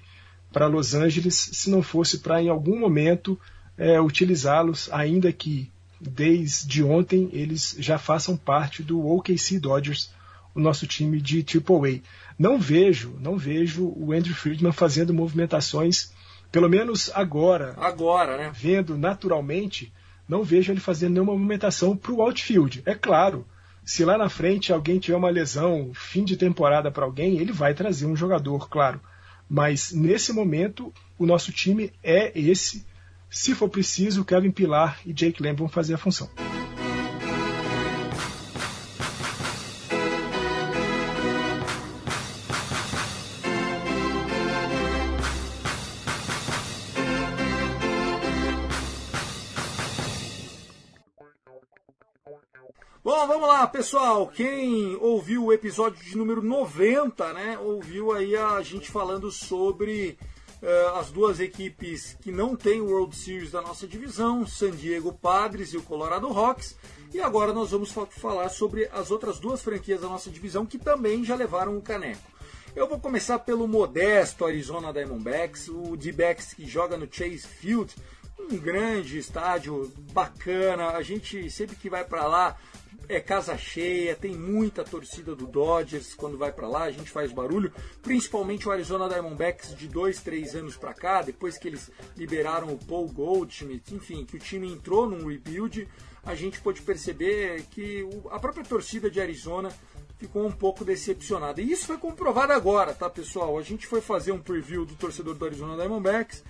[0.52, 3.40] para Los Angeles se não fosse para em algum momento
[3.78, 5.70] é, utilizá-los, ainda que
[6.00, 10.12] desde ontem eles já façam parte do OKC Dodgers,
[10.54, 12.02] o nosso time de AAA.
[12.38, 16.12] Não vejo, não vejo o Andrew Friedman fazendo movimentações,
[16.52, 17.74] pelo menos agora.
[17.78, 18.52] Agora, né?
[18.54, 19.92] Vendo naturalmente,
[20.28, 22.82] não vejo ele fazendo nenhuma movimentação para o outfield.
[22.86, 23.46] É claro,
[23.84, 27.74] se lá na frente alguém tiver uma lesão, fim de temporada para alguém, ele vai
[27.74, 29.00] trazer um jogador, claro.
[29.50, 32.84] Mas nesse momento, o nosso time é esse
[33.30, 36.30] se for preciso, Kevin Pilar e Jake Lamb vão fazer a função.
[53.06, 54.28] Bom, vamos lá, pessoal.
[54.28, 60.18] Quem ouviu o episódio de número 90, né, ouviu aí a gente falando sobre
[60.96, 65.78] as duas equipes que não têm World Series da nossa divisão, San Diego Padres e
[65.78, 66.76] o Colorado Rocks.
[67.14, 71.24] E agora nós vamos falar sobre as outras duas franquias da nossa divisão que também
[71.24, 72.22] já levaram o caneco.
[72.76, 77.96] Eu vou começar pelo modesto Arizona Diamondbacks, o D-backs que joga no Chase Field,
[78.38, 80.90] um grande estádio bacana.
[80.90, 82.58] A gente sempre que vai para lá
[83.08, 87.32] é casa cheia, tem muita torcida do Dodgers quando vai para lá, a gente faz
[87.32, 87.72] barulho,
[88.02, 92.78] principalmente o Arizona Diamondbacks de dois, três anos para cá, depois que eles liberaram o
[92.78, 95.88] Paul Goldschmidt, enfim, que o time entrou num rebuild,
[96.24, 99.72] a gente pôde perceber que a própria torcida de Arizona
[100.18, 101.62] ficou um pouco decepcionada.
[101.62, 103.58] E isso foi comprovado agora, tá, pessoal?
[103.58, 106.44] A gente foi fazer um preview do torcedor do Arizona Diamondbacks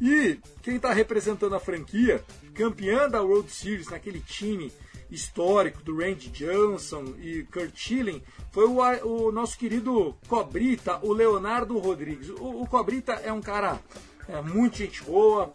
[0.00, 2.24] e quem está representando a franquia,
[2.54, 4.72] campeã da World Series naquele time
[5.10, 11.78] histórico do Randy Johnson e Kurt Schilling foi o, o nosso querido Cobrita, o Leonardo
[11.78, 12.28] Rodrigues.
[12.30, 13.80] O, o Cobrita é um cara
[14.28, 15.50] é, muito gente boa,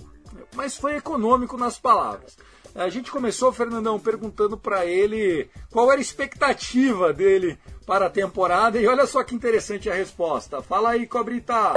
[0.54, 2.38] mas foi econômico nas palavras.
[2.74, 8.78] A gente começou, Fernandão, perguntando para ele qual era a expectativa dele para a temporada
[8.78, 10.62] e olha só que interessante a resposta.
[10.62, 11.74] Fala aí, Cobrita.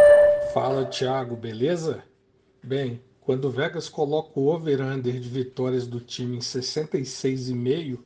[0.52, 2.02] Fala, Thiago, beleza?
[2.60, 8.00] Bem, quando o Vegas coloca o over-under de vitórias do time em 66,5, o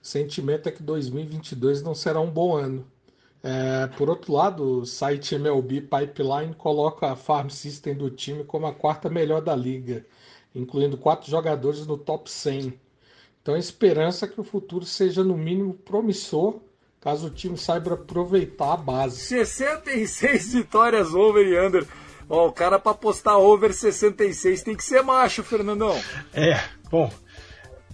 [0.00, 2.86] sentimento é que 2022 não será um bom ano.
[3.42, 8.64] É, por outro lado, o site MLB Pipeline coloca a farm system do time como
[8.66, 10.06] a quarta melhor da liga
[10.54, 12.72] incluindo quatro jogadores no top 100.
[13.42, 16.60] Então a esperança é que o futuro seja no mínimo promissor,
[16.98, 19.20] caso o time saiba aproveitar a base.
[19.20, 21.86] 66 vitórias over e under.
[22.28, 25.98] Ó, o cara para postar over 66 tem que ser macho, Fernandão.
[26.32, 26.60] É,
[26.90, 27.12] bom.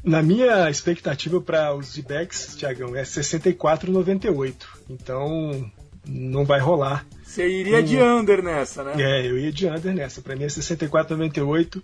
[0.04, 4.54] Na minha expectativa para os D-backs, Tiagão, é 64,98.
[4.88, 5.70] Então
[6.06, 7.04] não vai rolar.
[7.22, 8.94] Você iria de under nessa, né?
[8.96, 10.22] É, eu ia de under nessa.
[10.22, 11.82] Para mim é 64,98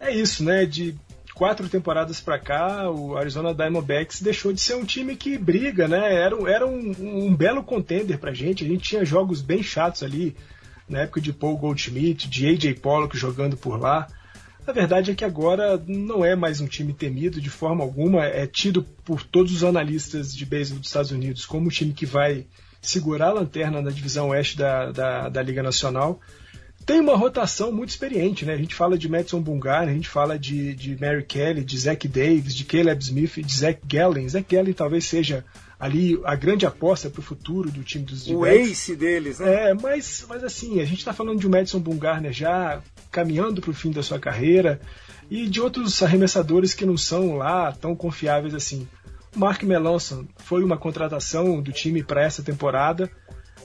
[0.00, 0.64] é isso, né?
[0.64, 0.96] De
[1.34, 6.14] quatro temporadas para cá, o Arizona Diamondbacks deixou de ser um time que briga, né?
[6.14, 8.64] Era, era um, um belo contender pra gente.
[8.64, 10.34] A gente tinha jogos bem chatos ali,
[10.90, 14.08] na época de Paul Goldschmidt, de AJ Pollock jogando por lá.
[14.66, 18.46] A verdade é que agora não é mais um time temido de forma alguma, é
[18.46, 22.46] tido por todos os analistas de beisebol dos Estados Unidos como um time que vai
[22.82, 26.20] segurar a lanterna na divisão oeste da, da, da Liga Nacional
[26.86, 28.54] tem uma rotação muito experiente, né?
[28.54, 32.08] A gente fala de Madison Bungar, a gente fala de, de Mary Kelly, de Zach
[32.08, 34.28] Davis, de Caleb Smith, de Zach Gallen.
[34.28, 35.44] Zach Gallen talvez seja
[35.80, 39.70] ali a grande aposta para o futuro do time dos O ace deles, né?
[39.70, 43.70] É, mas, mas assim, a gente está falando de um Madison Bumgarner já caminhando para
[43.70, 44.78] o fim da sua carreira
[45.30, 48.86] e de outros arremessadores que não são lá tão confiáveis assim.
[49.34, 53.10] O Mark Melanson foi uma contratação do time para essa temporada.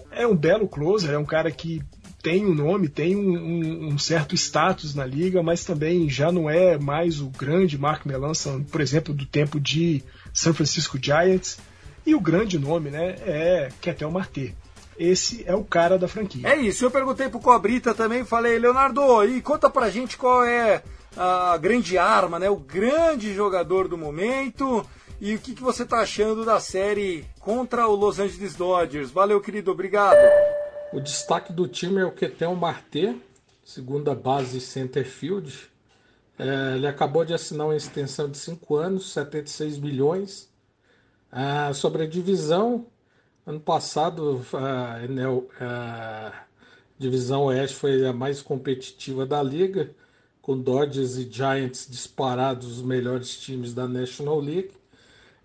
[0.10, 1.82] É um belo closer, é um cara que
[2.22, 6.50] tem um nome, tem um, um, um, certo status na liga, mas também já não
[6.50, 10.02] é mais o grande Mark Melanson, por exemplo, do tempo de
[10.34, 11.60] San Francisco Giants.
[12.06, 14.56] E o grande nome, né, é Ketel Marte.
[14.98, 16.48] Esse é o cara da franquia.
[16.48, 20.84] É isso, eu perguntei pro Cobrita também, falei, Leonardo, e conta pra gente qual é
[21.18, 24.86] a grande arma, né, o grande jogador do momento
[25.20, 29.12] e o que, que você tá achando da série contra o Los Angeles Dodgers.
[29.12, 30.18] Valeu, querido, obrigado.
[30.94, 33.22] O destaque do time é o Ketel Marte,
[33.64, 35.70] segunda base centerfield.
[36.38, 40.50] É, ele acabou de assinar uma extensão de 5 anos, 76 milhões.
[41.36, 42.88] É, sobre a divisão,
[43.46, 44.96] ano passado a,
[45.60, 46.46] a, a
[46.98, 49.94] divisão Oeste foi a mais competitiva da liga,
[50.42, 54.72] com Dodgers e Giants disparados os melhores times da National League.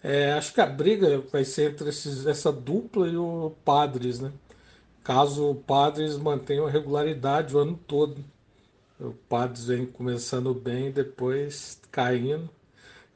[0.01, 4.33] É, acho que a briga vai ser entre esses, essa dupla e o Padres, né?
[5.03, 8.25] caso o Padres mantenha a regularidade o ano todo.
[9.01, 12.49] O Padres vem começando bem, depois caindo.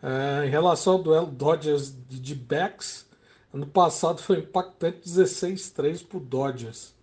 [0.07, 3.07] É, em relação ao duelo Dodgers de backs,
[3.51, 6.95] ano passado foi impactante 16-3 para o Dodgers.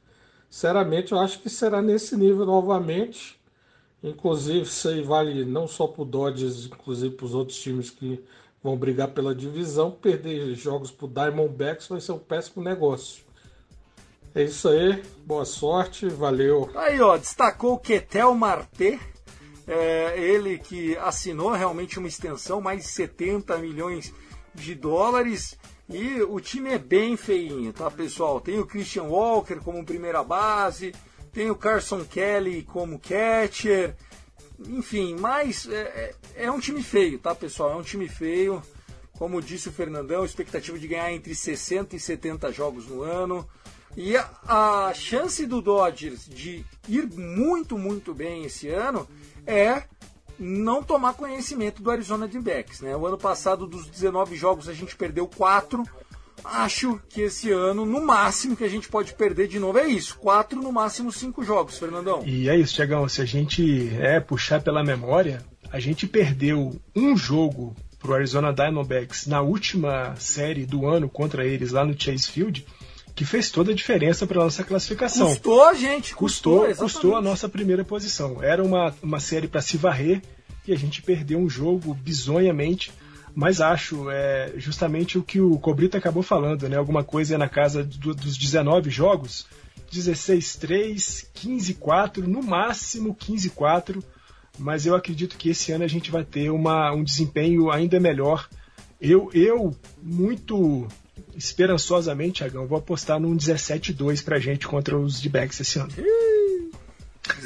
[0.47, 3.41] Sinceramente, eu acho que será nesse nível novamente.
[4.04, 8.24] Inclusive, isso aí vale não só para o Dodgers, inclusive para os outros times que
[8.62, 9.89] vão brigar pela divisão.
[9.89, 13.24] Perder jogos para o Diamondbacks vai ser um péssimo negócio.
[14.36, 16.70] É isso aí, boa sorte, valeu.
[16.76, 18.99] Aí, ó, destacou o Ketel Marte,
[19.72, 24.14] é, ele que assinou realmente uma extensão, mais de 70 milhões
[24.54, 25.58] de dólares.
[25.90, 28.42] E o time é bem feinho, tá, pessoal?
[28.42, 30.94] Tem o Christian Walker como primeira base,
[31.32, 33.96] tem o Carson Kelly como catcher,
[34.60, 37.72] enfim, mas é, é, é um time feio, tá, pessoal?
[37.72, 38.62] É um time feio.
[39.18, 43.48] Como disse o Fernandão, expectativa de ganhar entre 60 e 70 jogos no ano.
[43.96, 49.08] E a, a chance do Dodgers de ir muito, muito bem esse ano
[49.46, 49.84] é
[50.39, 52.82] não tomar conhecimento do Arizona Diamondbacks.
[52.82, 52.96] Né?
[52.96, 55.84] O ano passado, dos 19 jogos, a gente perdeu 4.
[56.44, 60.18] Acho que esse ano, no máximo que a gente pode perder de novo é isso.
[60.18, 62.24] 4, no máximo 5 jogos, Fernandão.
[62.26, 63.08] E é isso, Tiagão.
[63.08, 69.28] Se a gente é, puxar pela memória, a gente perdeu um jogo pro Arizona Diamondbacks
[69.28, 72.66] na última série do ano contra eles lá no Chase Field
[73.22, 75.28] que fez toda a diferença para nossa classificação.
[75.28, 78.42] Custou gente, custou, custou, custou a nossa primeira posição.
[78.42, 80.24] Era uma, uma série para se varrer
[80.68, 82.92] e a gente perdeu um jogo bizonhamente.
[83.36, 86.78] Mas acho é, justamente o que o Cobrita acabou falando, né?
[86.78, 89.46] Alguma coisa na casa do, dos 19 jogos,
[89.94, 94.04] 16-3, 15-4, no máximo 15-4.
[94.58, 98.50] Mas eu acredito que esse ano a gente vai ter uma, um desempenho ainda melhor
[99.00, 100.88] Eu, eu muito
[101.36, 105.92] esperançosamente, Tiagão, vou apostar num 17-2 pra gente contra os D-backs esse ano.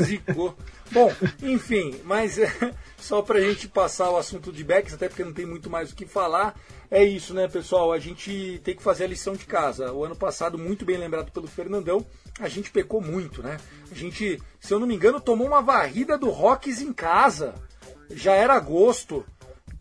[0.02, 0.56] Zicou.
[0.92, 1.12] Bom,
[1.42, 2.52] enfim, mas é,
[2.98, 5.96] só pra gente passar o assunto de backs, até porque não tem muito mais o
[5.96, 6.56] que falar,
[6.90, 7.92] é isso, né, pessoal?
[7.92, 9.92] A gente tem que fazer a lição de casa.
[9.92, 12.06] O ano passado, muito bem lembrado pelo Fernandão,
[12.40, 13.58] a gente pecou muito, né?
[13.92, 17.56] A gente, se eu não me engano, tomou uma varrida do Rocks em casa.
[18.12, 19.26] Já era agosto.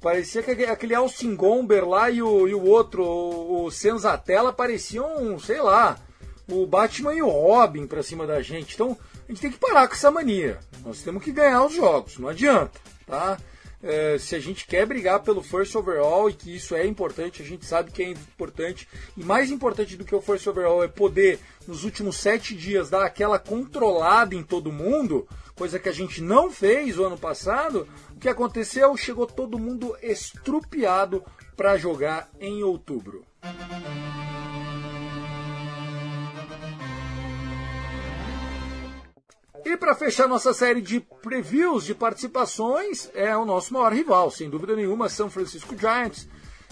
[0.05, 5.39] Parecia que aquele Austin Gomber lá e o, e o outro, o, o Senzatella, pareciam,
[5.39, 5.99] sei lá,
[6.47, 8.75] o Batman e o Robin pra cima da gente.
[8.75, 10.61] Então, a gente tem que parar com essa mania.
[10.85, 13.39] Nós temos que ganhar os jogos, não adianta, tá?
[13.83, 17.45] É, se a gente quer brigar pelo first overall e que isso é importante, a
[17.47, 18.87] gente sabe que é importante.
[19.17, 23.07] E mais importante do que o first overall é poder, nos últimos sete dias, dar
[23.07, 27.89] aquela controlada em todo mundo, coisa que a gente não fez o ano passado.
[28.25, 28.97] Que aconteceu?
[28.97, 31.23] Chegou todo mundo estrupiado
[31.55, 33.23] para jogar em outubro.
[39.63, 44.49] E para fechar nossa série de previews de participações, é o nosso maior rival, sem
[44.49, 46.27] dúvida nenhuma, São Francisco Giants.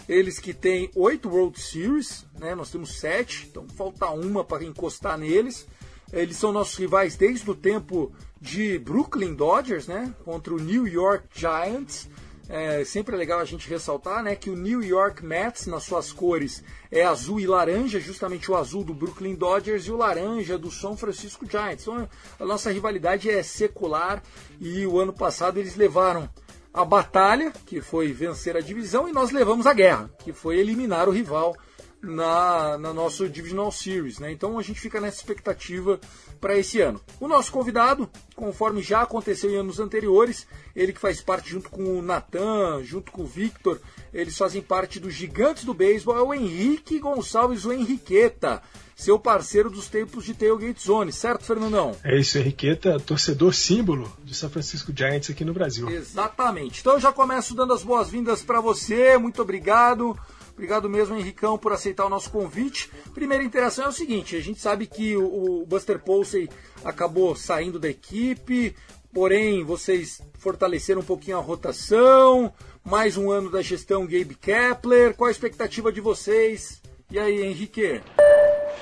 [0.08, 2.54] Eles que têm oito World Series, né?
[2.54, 5.68] nós temos sete, então falta uma para encostar neles.
[6.12, 10.14] Eles são nossos rivais desde o tempo de Brooklyn Dodgers, né?
[10.24, 12.08] Contra o New York Giants.
[12.48, 16.12] É sempre é legal a gente ressaltar né, que o New York Mets, nas suas
[16.12, 20.70] cores, é azul e laranja, justamente o azul do Brooklyn Dodgers e o laranja do
[20.70, 21.84] São Francisco Giants.
[21.84, 22.06] Então
[22.38, 24.22] a nossa rivalidade é secular
[24.60, 26.28] e o ano passado eles levaram
[26.74, 31.08] a batalha, que foi vencer a divisão, e nós levamos a guerra, que foi eliminar
[31.08, 31.54] o rival
[32.02, 34.18] na, na nosso Divisional Series.
[34.18, 34.32] Né?
[34.32, 36.00] Então a gente fica nessa expectativa
[36.40, 37.00] para esse ano.
[37.20, 41.98] O nosso convidado, conforme já aconteceu em anos anteriores, ele que faz parte junto com
[41.98, 43.80] o Natan, junto com o Victor,
[44.12, 48.60] eles fazem parte dos gigantes do beisebol, é o Henrique Gonçalves, o Henriqueta,
[48.96, 51.96] seu parceiro dos tempos de Tailgate Zone, certo, Fernandão?
[52.02, 55.88] É isso, Henriqueta, torcedor símbolo de São Francisco Giants aqui no Brasil.
[55.88, 56.80] Exatamente.
[56.80, 60.18] Então eu já começo dando as boas-vindas para você, muito obrigado.
[60.52, 62.90] Obrigado mesmo, Henricão, por aceitar o nosso convite.
[63.14, 66.48] Primeira interação é o seguinte: a gente sabe que o, Buster Posey
[66.84, 68.76] acabou saindo da equipe,
[69.12, 72.52] porém vocês fortaleceram um pouquinho a rotação.
[72.84, 75.14] Mais um ano da gestão Gabe Kepler.
[75.14, 76.82] Qual a expectativa de vocês?
[77.10, 78.00] E aí, Henrique?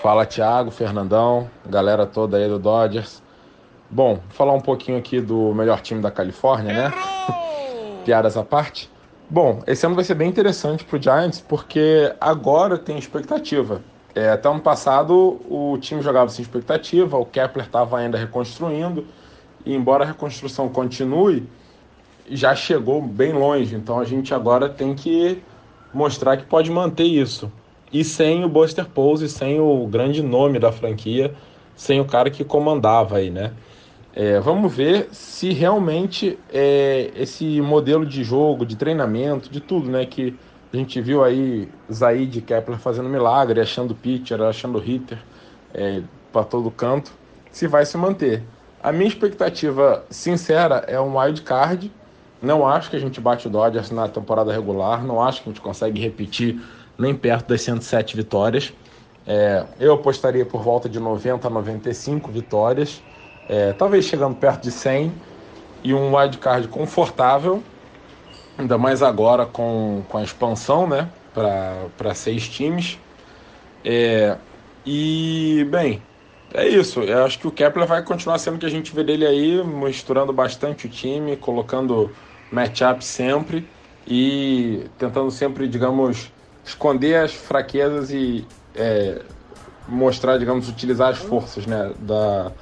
[0.02, 3.22] Fala, Thiago, Fernandão, galera toda aí do Dodgers.
[3.90, 6.92] Bom, falar um pouquinho aqui do melhor time da Califórnia, né?
[8.04, 8.90] Piadas à parte.
[9.32, 13.80] Bom, esse ano vai ser bem interessante para o Giants porque agora tem expectativa.
[14.12, 19.06] É, até ano passado o time jogava sem expectativa, o Kepler estava ainda reconstruindo,
[19.64, 21.48] e embora a reconstrução continue,
[22.28, 23.76] já chegou bem longe.
[23.76, 25.40] Então a gente agora tem que
[25.94, 27.52] mostrar que pode manter isso.
[27.92, 31.32] E sem o Buster Pose, sem o grande nome da franquia,
[31.76, 33.52] sem o cara que comandava aí, né?
[34.22, 40.04] É, vamos ver se realmente é, esse modelo de jogo, de treinamento, de tudo, né?
[40.04, 40.36] Que
[40.70, 45.16] a gente viu aí Zaid Kepler fazendo milagre, achando pitcher, achando hitter
[45.72, 47.10] é, para todo canto,
[47.50, 48.42] se vai se manter.
[48.82, 51.90] A minha expectativa sincera é um wild card.
[52.42, 55.52] Não acho que a gente bate o Dodgers na temporada regular, não acho que a
[55.52, 56.60] gente consegue repetir
[56.98, 58.70] nem perto das 107 vitórias.
[59.26, 63.02] É, eu apostaria por volta de 90 a 95 vitórias
[63.50, 65.12] é, talvez chegando perto de 100
[65.82, 67.60] e um wildcard confortável,
[68.56, 72.96] ainda mais agora com, com a expansão né, para seis times.
[73.84, 74.36] É,
[74.86, 76.00] e, bem,
[76.54, 77.00] é isso.
[77.00, 79.64] Eu acho que o Kepler vai continuar sendo o que a gente vê dele aí,
[79.64, 82.08] misturando bastante o time, colocando
[82.52, 83.68] matchup sempre
[84.06, 86.30] e tentando sempre, digamos,
[86.64, 88.46] esconder as fraquezas e
[88.76, 89.22] é,
[89.88, 92.52] mostrar, digamos, utilizar as forças né, da,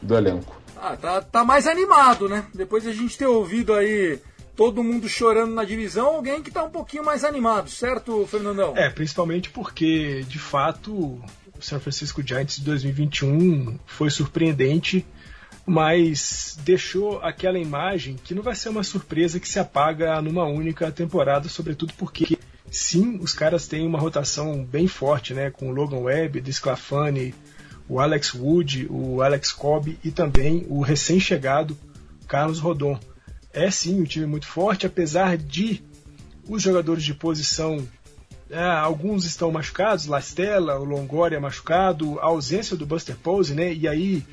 [0.00, 0.60] do elenco.
[0.76, 2.46] Ah, tá, tá mais animado, né?
[2.54, 4.20] Depois de a gente ter ouvido aí
[4.58, 8.76] todo mundo chorando na divisão, alguém que tá um pouquinho mais animado, certo, Fernandão?
[8.76, 11.22] É, principalmente porque, de fato, o
[11.60, 15.06] San Francisco Giants de 2021 foi surpreendente,
[15.64, 20.90] mas deixou aquela imagem que não vai ser uma surpresa que se apaga numa única
[20.90, 22.36] temporada, sobretudo porque
[22.70, 27.34] sim, os caras têm uma rotação bem forte, né, com o Logan Webb, Desclafani,
[27.88, 31.76] o Alex Wood, o Alex Cobb e também o recém-chegado
[32.26, 32.98] Carlos Rodon.
[33.52, 35.82] É sim um time muito forte, apesar de
[36.46, 37.86] os jogadores de posição,
[38.50, 43.72] é, alguns estão machucados, Lastella, o Longoria machucado, a ausência do Buster Pose, né?
[43.72, 44.24] E aí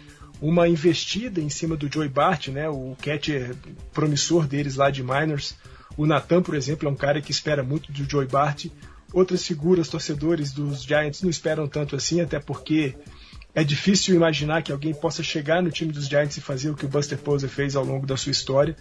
[0.41, 2.70] uma investida em cima do Joey Bart, né?
[2.70, 3.56] O catcher
[3.93, 5.56] promissor deles lá de Miners,
[5.97, 8.68] O Natan, por exemplo, é um cara que espera muito do Joey Bart.
[9.14, 12.95] Outras figuras, torcedores dos Giants, não esperam tanto assim, até porque
[13.56, 16.86] é difícil imaginar que alguém possa chegar no time dos Giants e fazer o que
[16.86, 18.76] o Buster Posey fez ao longo da sua história.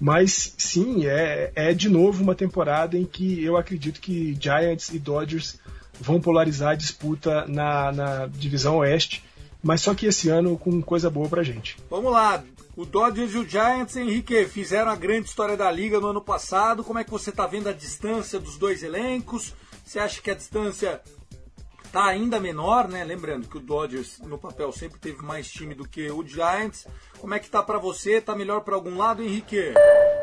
[0.00, 4.98] Mas sim, é, é de novo uma temporada em que eu acredito que Giants e
[4.98, 5.60] Dodgers
[6.00, 9.22] vão polarizar a disputa na, na divisão oeste,
[9.62, 11.76] mas só que esse ano com coisa boa pra gente.
[11.88, 12.42] Vamos lá,
[12.76, 16.82] o Dodgers e o Giants, Henrique, fizeram a grande história da liga no ano passado.
[16.82, 19.54] Como é que você está vendo a distância dos dois elencos?
[19.84, 21.00] Você acha que a distância
[21.94, 23.04] está ainda menor, né?
[23.04, 26.88] Lembrando que o Dodgers no papel sempre teve mais time do que o Giants.
[27.20, 28.20] Como é que tá para você?
[28.20, 29.72] Tá melhor para algum lado, Henrique?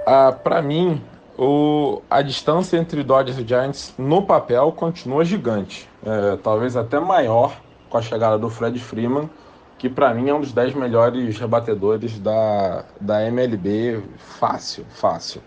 [0.06, 1.02] Ah, para mim,
[1.38, 5.88] o, a distância entre Dodgers e Giants no papel continua gigante.
[6.06, 7.58] É, talvez até maior
[7.90, 9.30] com a chegada do Fred Freeman,
[9.78, 14.04] que para mim é um dos 10 melhores rebatedores da, da MLB.
[14.18, 15.42] Fácil, fácil.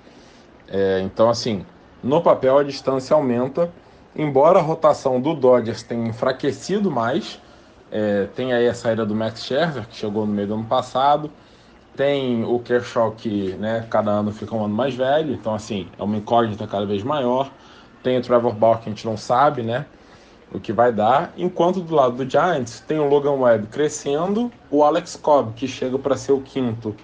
[0.69, 1.67] É, então, assim,
[2.03, 3.71] no papel a distância aumenta,
[4.17, 7.41] embora a rotação do Dodgers tenha enfraquecido mais.
[7.91, 11.31] É, tem aí a saída do Max Scherzer, que chegou no meio do ano passado.
[11.97, 16.03] Tem o Kershaw que, né, cada ano fica um ano mais velho, então assim, é
[16.03, 17.51] uma incógnita cada vez maior.
[18.03, 19.87] Tem o Trevor Bauer que a gente não sabe, né,
[20.53, 21.33] o que vai dar.
[21.37, 25.97] Enquanto do lado do Giants tem o Logan Webb crescendo, o Alex Cobb que chega
[25.97, 26.97] para ser o quinto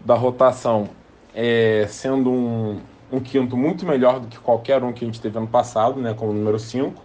[0.00, 0.88] da rotação,
[1.34, 2.80] é, sendo um,
[3.10, 6.14] um quinto muito melhor do que qualquer um que a gente teve ano passado, né,
[6.14, 7.02] como número 5.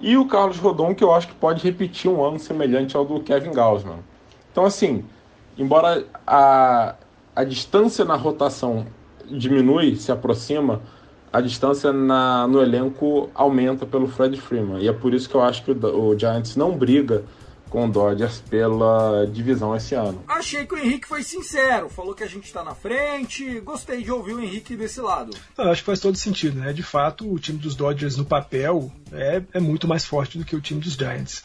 [0.00, 3.20] E o Carlos Rodon, que eu acho que pode repetir um ano semelhante ao do
[3.20, 3.98] Kevin Gausman.
[4.50, 5.04] Então, assim,
[5.58, 6.94] embora a,
[7.36, 8.86] a distância na rotação
[9.30, 10.80] diminui, se aproxima,
[11.32, 14.80] a distância na, no elenco aumenta pelo Fred Freeman.
[14.80, 17.24] E é por isso que eu acho que o, o Giants não briga
[17.70, 20.22] com o Dodgers pela divisão esse ano.
[20.26, 23.60] Achei que o Henrique foi sincero, falou que a gente está na frente.
[23.60, 25.34] Gostei de ouvir o Henrique desse lado.
[25.56, 26.72] Eu acho que faz todo sentido, né?
[26.72, 30.56] De fato, o time dos Dodgers no papel é, é muito mais forte do que
[30.56, 31.42] o time dos Giants.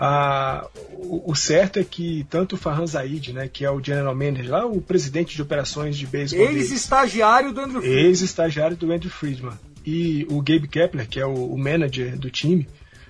[0.00, 4.14] Ah, o, o, certo é que tanto o Farhan Zaid, né, que é o general
[4.14, 6.46] manager lá, o presidente de operações de beisebol.
[6.46, 8.04] Ex-estagiário do Andrew Friedman.
[8.06, 9.58] Ex-estagiário do Andrew Friedman.
[9.84, 12.68] E o Gabe Kepler, que é o, o manager do time,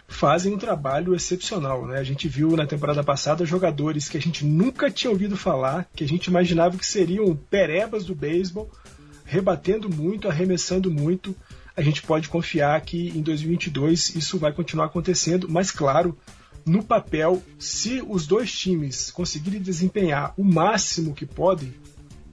[0.09, 1.87] fazem um trabalho excepcional.
[1.87, 1.99] Né?
[1.99, 6.03] A gente viu na temporada passada jogadores que a gente nunca tinha ouvido falar, que
[6.03, 8.71] a gente imaginava que seriam perebas do beisebol,
[9.25, 11.37] rebatendo muito, arremessando muito.
[11.77, 16.17] A gente pode confiar que em 2022 isso vai continuar acontecendo, mas claro,
[16.67, 21.73] no papel, se os dois times conseguirem desempenhar o máximo que podem,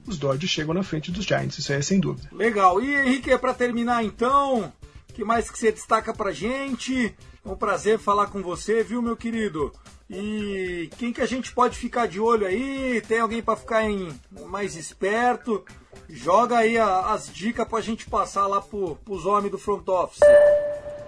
[0.06, 2.28] os Dodgers chegam na frente dos Giants, isso aí é sem dúvida.
[2.32, 2.80] Legal.
[2.80, 4.72] E Henrique, para terminar então,
[5.14, 7.14] que mais que você destaca pra gente?
[7.46, 9.72] É um prazer falar com você, viu, meu querido?
[10.10, 13.00] E quem que a gente pode ficar de olho aí?
[13.06, 14.08] Tem alguém para ficar em
[14.46, 15.64] mais esperto?
[16.08, 20.20] Joga aí a, as dicas pra gente passar lá pro, pros homens do front office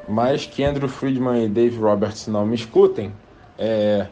[0.08, 3.12] mas que Andrew Friedman e Dave Roberts não me escutem,
[3.58, 4.06] é,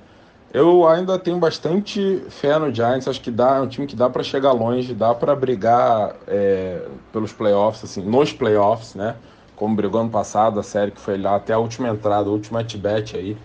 [0.52, 3.08] eu ainda tenho bastante fé no Giants.
[3.08, 6.86] Acho que dá, é um time que dá para chegar longe, dá para brigar é,
[7.12, 9.16] pelos playoffs, assim, nos playoffs, né?
[9.56, 12.62] Como brigou ano passado, a série que foi lá até a última entrada, a última
[12.62, 13.36] bet aí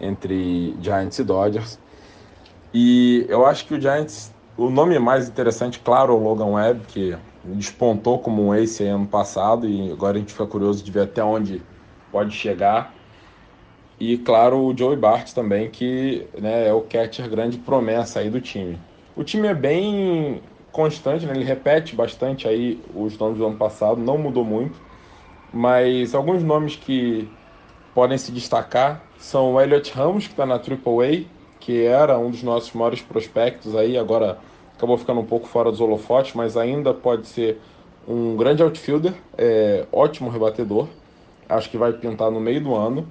[0.00, 1.78] entre Giants e Dodgers.
[2.72, 6.86] E eu acho que o Giants, o nome mais interessante, claro, é o Logan Webb,
[6.86, 11.02] que despontou como um ace ano passado e agora a gente fica curioso de ver
[11.02, 11.60] até onde
[12.10, 12.94] pode chegar.
[13.98, 18.40] E claro, o Joey Bart também, que né, é o catcher grande promessa aí do
[18.40, 18.78] time.
[19.14, 21.32] O time é bem constante, né?
[21.34, 24.78] ele repete bastante aí os nomes do ano passado, não mudou muito,
[25.56, 27.28] mas alguns nomes que
[27.94, 31.24] podem se destacar são o Elliot Ramos, que está na AAA,
[31.58, 34.38] que era um dos nossos maiores prospectos aí, agora
[34.76, 37.58] acabou ficando um pouco fora dos holofotes, mas ainda pode ser
[38.06, 40.88] um grande outfielder, é, ótimo rebatedor
[41.48, 43.06] acho que vai pintar no meio do ano.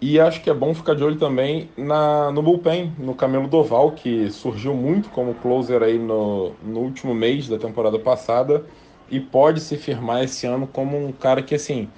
[0.00, 3.92] E acho que é bom ficar de olho também na, no bullpen, no Camelo Doval,
[3.92, 8.64] que surgiu muito como closer aí no, no último mês da temporada passada
[9.10, 11.88] e pode se firmar esse ano como um cara que, assim,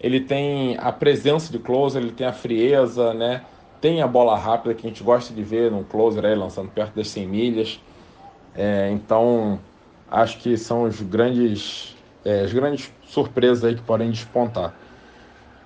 [0.00, 3.42] ele tem a presença de closer, ele tem a frieza, né?
[3.80, 6.94] Tem a bola rápida que a gente gosta de ver num closer aí lançando perto
[6.94, 7.80] das 100 milhas.
[8.54, 9.58] É, então,
[10.10, 14.74] acho que são os grandes, é, as grandes surpresas aí que podem despontar.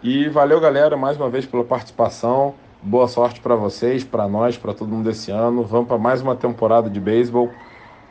[0.03, 2.55] E valeu, galera, mais uma vez pela participação.
[2.83, 5.65] Boa sorte para vocês, para nós, para todo mundo esse ano.
[5.65, 7.51] Vamos para mais uma temporada de beisebol.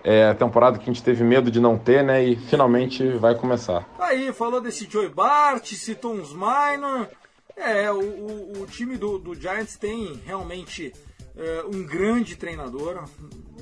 [0.04, 2.24] É a temporada que a gente teve medo de não ter, né?
[2.24, 3.88] E finalmente vai começar.
[3.98, 7.10] Aí, falou desse Joey Bart, citou uns minor.
[7.56, 10.92] É, o, o, o time do, do, Giants tem realmente
[11.38, 13.06] é, um grande treinador,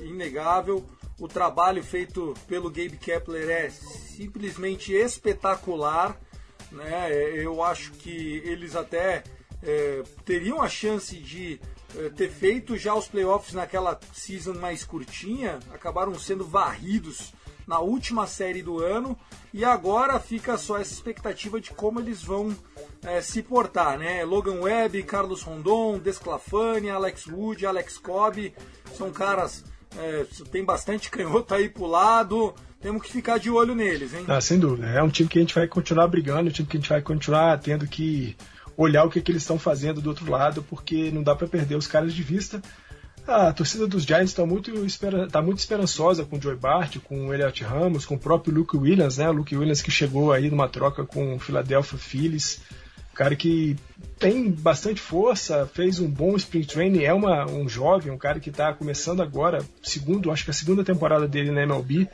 [0.00, 0.84] inegável.
[1.20, 6.18] O trabalho feito pelo Gabe Kepler é simplesmente espetacular.
[6.72, 7.12] Né?
[7.34, 9.22] Eu acho que eles até
[9.62, 11.81] é, teriam a chance de é,
[12.16, 17.32] ter feito já os playoffs naquela season mais curtinha, acabaram sendo varridos
[17.66, 19.16] na última série do ano
[19.52, 22.54] e agora fica só essa expectativa de como eles vão
[23.02, 24.24] é, se portar, né?
[24.24, 28.52] Logan Webb, Carlos Rondon, Desclafani, Alex Wood, Alex Cobb,
[28.96, 29.64] são caras
[29.96, 32.54] é, tem bastante canhoto aí pro lado.
[32.80, 34.24] Temos que ficar de olho neles, hein?
[34.26, 34.88] Ah, sem dúvida.
[34.88, 37.00] É um time que a gente vai continuar brigando, um time que a gente vai
[37.00, 38.36] continuar tendo que
[38.76, 41.76] olhar o que, que eles estão fazendo do outro lado, porque não dá para perder
[41.76, 42.62] os caras de vista.
[43.26, 44.72] A torcida dos Giants está muito,
[45.30, 48.76] tá muito esperançosa com o Joey Bart, com o Elliot Ramos, com o próprio Luke
[48.76, 49.30] Williams, né?
[49.30, 52.60] Luke Williams que chegou aí numa troca com o Philadelphia Phillies.
[53.14, 53.76] Cara que
[54.18, 58.48] tem bastante força, fez um bom sprint training, é uma, um jovem, um cara que
[58.48, 62.08] está começando agora, segundo, acho que a segunda temporada dele na MLB.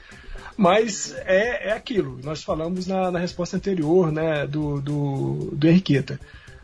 [0.56, 6.20] Mas é, é aquilo, nós falamos na, na resposta anterior né, do, do, do Henriqueta.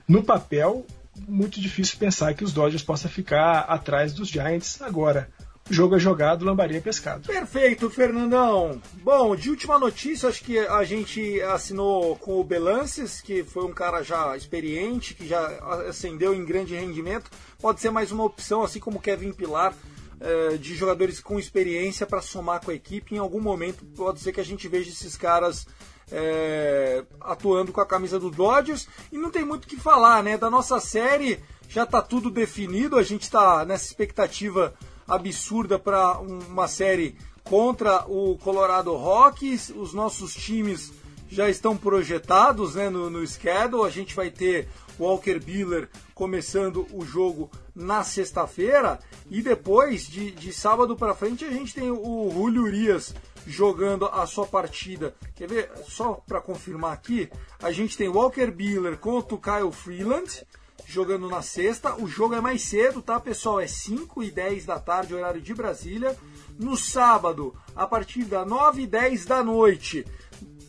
[0.07, 0.87] No papel,
[1.27, 5.31] muito difícil pensar que os Dodgers possam ficar atrás dos Giants agora.
[5.71, 7.27] O jogo é jogado, lambaria é pescado.
[7.27, 8.83] Perfeito, Fernandão.
[9.03, 13.73] Bom, de última notícia, acho que a gente assinou com o Belances, que foi um
[13.73, 15.47] cara já experiente, que já
[15.89, 17.31] ascendeu em grande rendimento.
[17.59, 19.73] Pode ser mais uma opção, assim como Kevin Pilar,
[20.21, 23.15] eh, de jogadores com experiência para somar com a equipe.
[23.15, 25.67] Em algum momento pode ser que a gente veja esses caras
[26.11, 28.89] é, atuando com a camisa do Dodgers.
[29.13, 30.37] E não tem muito o que falar, né?
[30.37, 34.75] Da nossa série já está tudo definido, a gente está nessa expectativa
[35.09, 39.71] absurda para uma série contra o Colorado Rockies.
[39.71, 40.93] Os nossos times
[41.29, 43.87] já estão projetados né, no, no schedule.
[43.87, 48.99] A gente vai ter Walker Buehler começando o jogo na sexta-feira.
[49.31, 53.15] E depois, de, de sábado para frente, a gente tem o Julio Urias
[53.47, 55.15] jogando a sua partida.
[55.35, 55.73] Quer ver?
[55.89, 57.31] Só para confirmar aqui,
[57.63, 60.47] a gente tem Walker Buehler contra o Kyle Freeland
[60.87, 61.95] jogando na sexta.
[62.01, 63.61] O jogo é mais cedo, tá, pessoal?
[63.61, 66.17] É 5 e 10 da tarde, horário de Brasília.
[66.59, 70.05] No sábado, a partir das 9 e 10 da noite,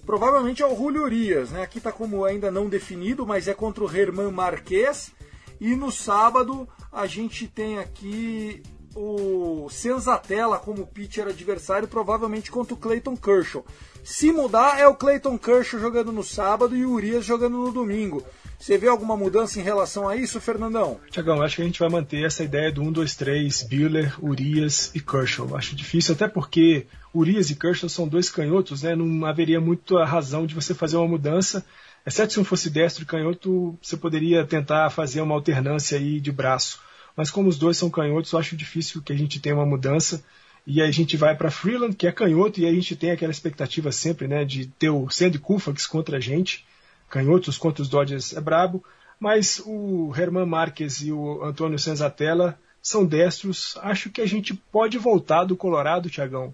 [0.05, 1.61] provavelmente é o Julio Urias, né?
[1.61, 5.11] Aqui tá como ainda não definido, mas é contra o Herman Marquez.
[5.59, 8.61] E no sábado, a gente tem aqui
[8.95, 13.65] o Senzatella como pitcher adversário, provavelmente contra o Clayton Kershaw.
[14.03, 18.23] Se mudar, é o Clayton Kershaw jogando no sábado e o Urias jogando no domingo.
[18.57, 20.99] Você vê alguma mudança em relação a isso, Fernandão?
[21.11, 24.91] Tiagão, acho que a gente vai manter essa ideia do 1, 2, 3, Biller, Urias
[24.95, 25.55] e Kershaw.
[25.57, 28.95] Acho difícil, até porque Urias e Kershaw são dois canhotos, né?
[28.95, 31.65] Não haveria muita razão de você fazer uma mudança.
[32.05, 36.31] Exceto se não fosse destro e canhoto, você poderia tentar fazer uma alternância aí de
[36.31, 36.79] braço.
[37.15, 40.23] Mas como os dois são canhotos, eu acho difícil que a gente tenha uma mudança.
[40.67, 43.11] E aí a gente vai para Freeland, que é canhoto, e aí a gente tem
[43.11, 46.65] aquela expectativa sempre, né, de ter o Sandy Koufax contra a gente.
[47.09, 48.83] Canhotos contra os Dodgers é brabo.
[49.19, 53.77] Mas o Herman Marques e o Antônio Senzatella são destros.
[53.81, 56.53] Acho que a gente pode voltar do Colorado, Tiagão,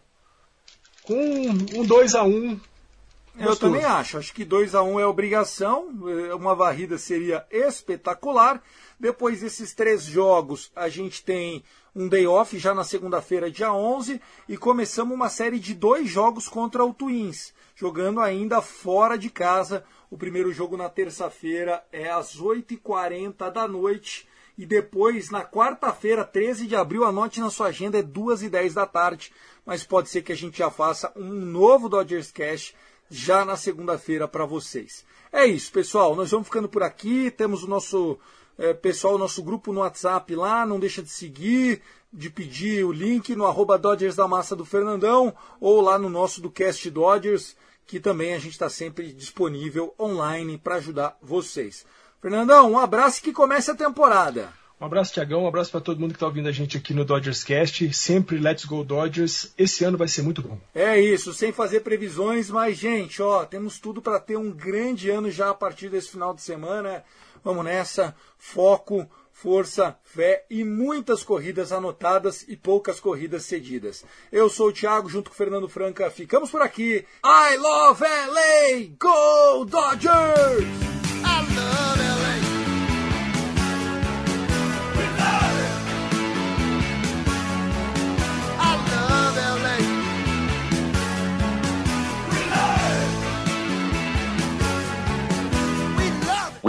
[1.03, 2.59] com um 2 a 1
[3.39, 4.17] eu também acho.
[4.17, 5.89] Acho que 2 a 1 um é obrigação.
[6.07, 8.61] É, uma varrida seria espetacular.
[9.01, 11.63] Depois desses três jogos, a gente tem
[11.95, 16.47] um day off já na segunda-feira, dia 11, e começamos uma série de dois jogos
[16.47, 19.83] contra o Twins, jogando ainda fora de casa.
[20.11, 24.27] O primeiro jogo na terça-feira é às 8h40 da noite.
[24.55, 29.33] E depois, na quarta-feira, 13 de abril, anote na sua agenda, é 2h10 da tarde.
[29.65, 32.75] Mas pode ser que a gente já faça um novo Dodgers Cash
[33.09, 35.03] já na segunda-feira para vocês.
[35.33, 36.15] É isso, pessoal.
[36.15, 37.31] Nós vamos ficando por aqui.
[37.31, 38.19] Temos o nosso
[38.57, 41.81] é, pessoal, nosso grupo no WhatsApp lá, não deixa de seguir,
[42.11, 46.41] de pedir o link no arroba Dodgers da Massa do Fernandão ou lá no nosso
[46.41, 51.85] do Cast Dodgers, que também a gente está sempre disponível online para ajudar vocês.
[52.21, 54.53] Fernandão, um abraço e que comece a temporada.
[54.81, 55.43] Um abraço, Tiagão.
[55.43, 57.93] Um abraço para todo mundo que está ouvindo a gente aqui no Dodgers Cast.
[57.93, 59.53] Sempre Let's Go Dodgers.
[59.55, 60.57] Esse ano vai ser muito bom.
[60.73, 65.29] É isso, sem fazer previsões, mas, gente, ó, temos tudo para ter um grande ano
[65.29, 67.03] já a partir desse final de semana.
[67.43, 74.05] Vamos nessa, foco, força, fé e muitas corridas anotadas e poucas corridas cedidas.
[74.31, 76.11] Eu sou o Thiago, junto com o Fernando Franca.
[76.11, 77.05] Ficamos por aqui.
[77.25, 78.95] I love LA!
[78.99, 80.91] Go Dodgers!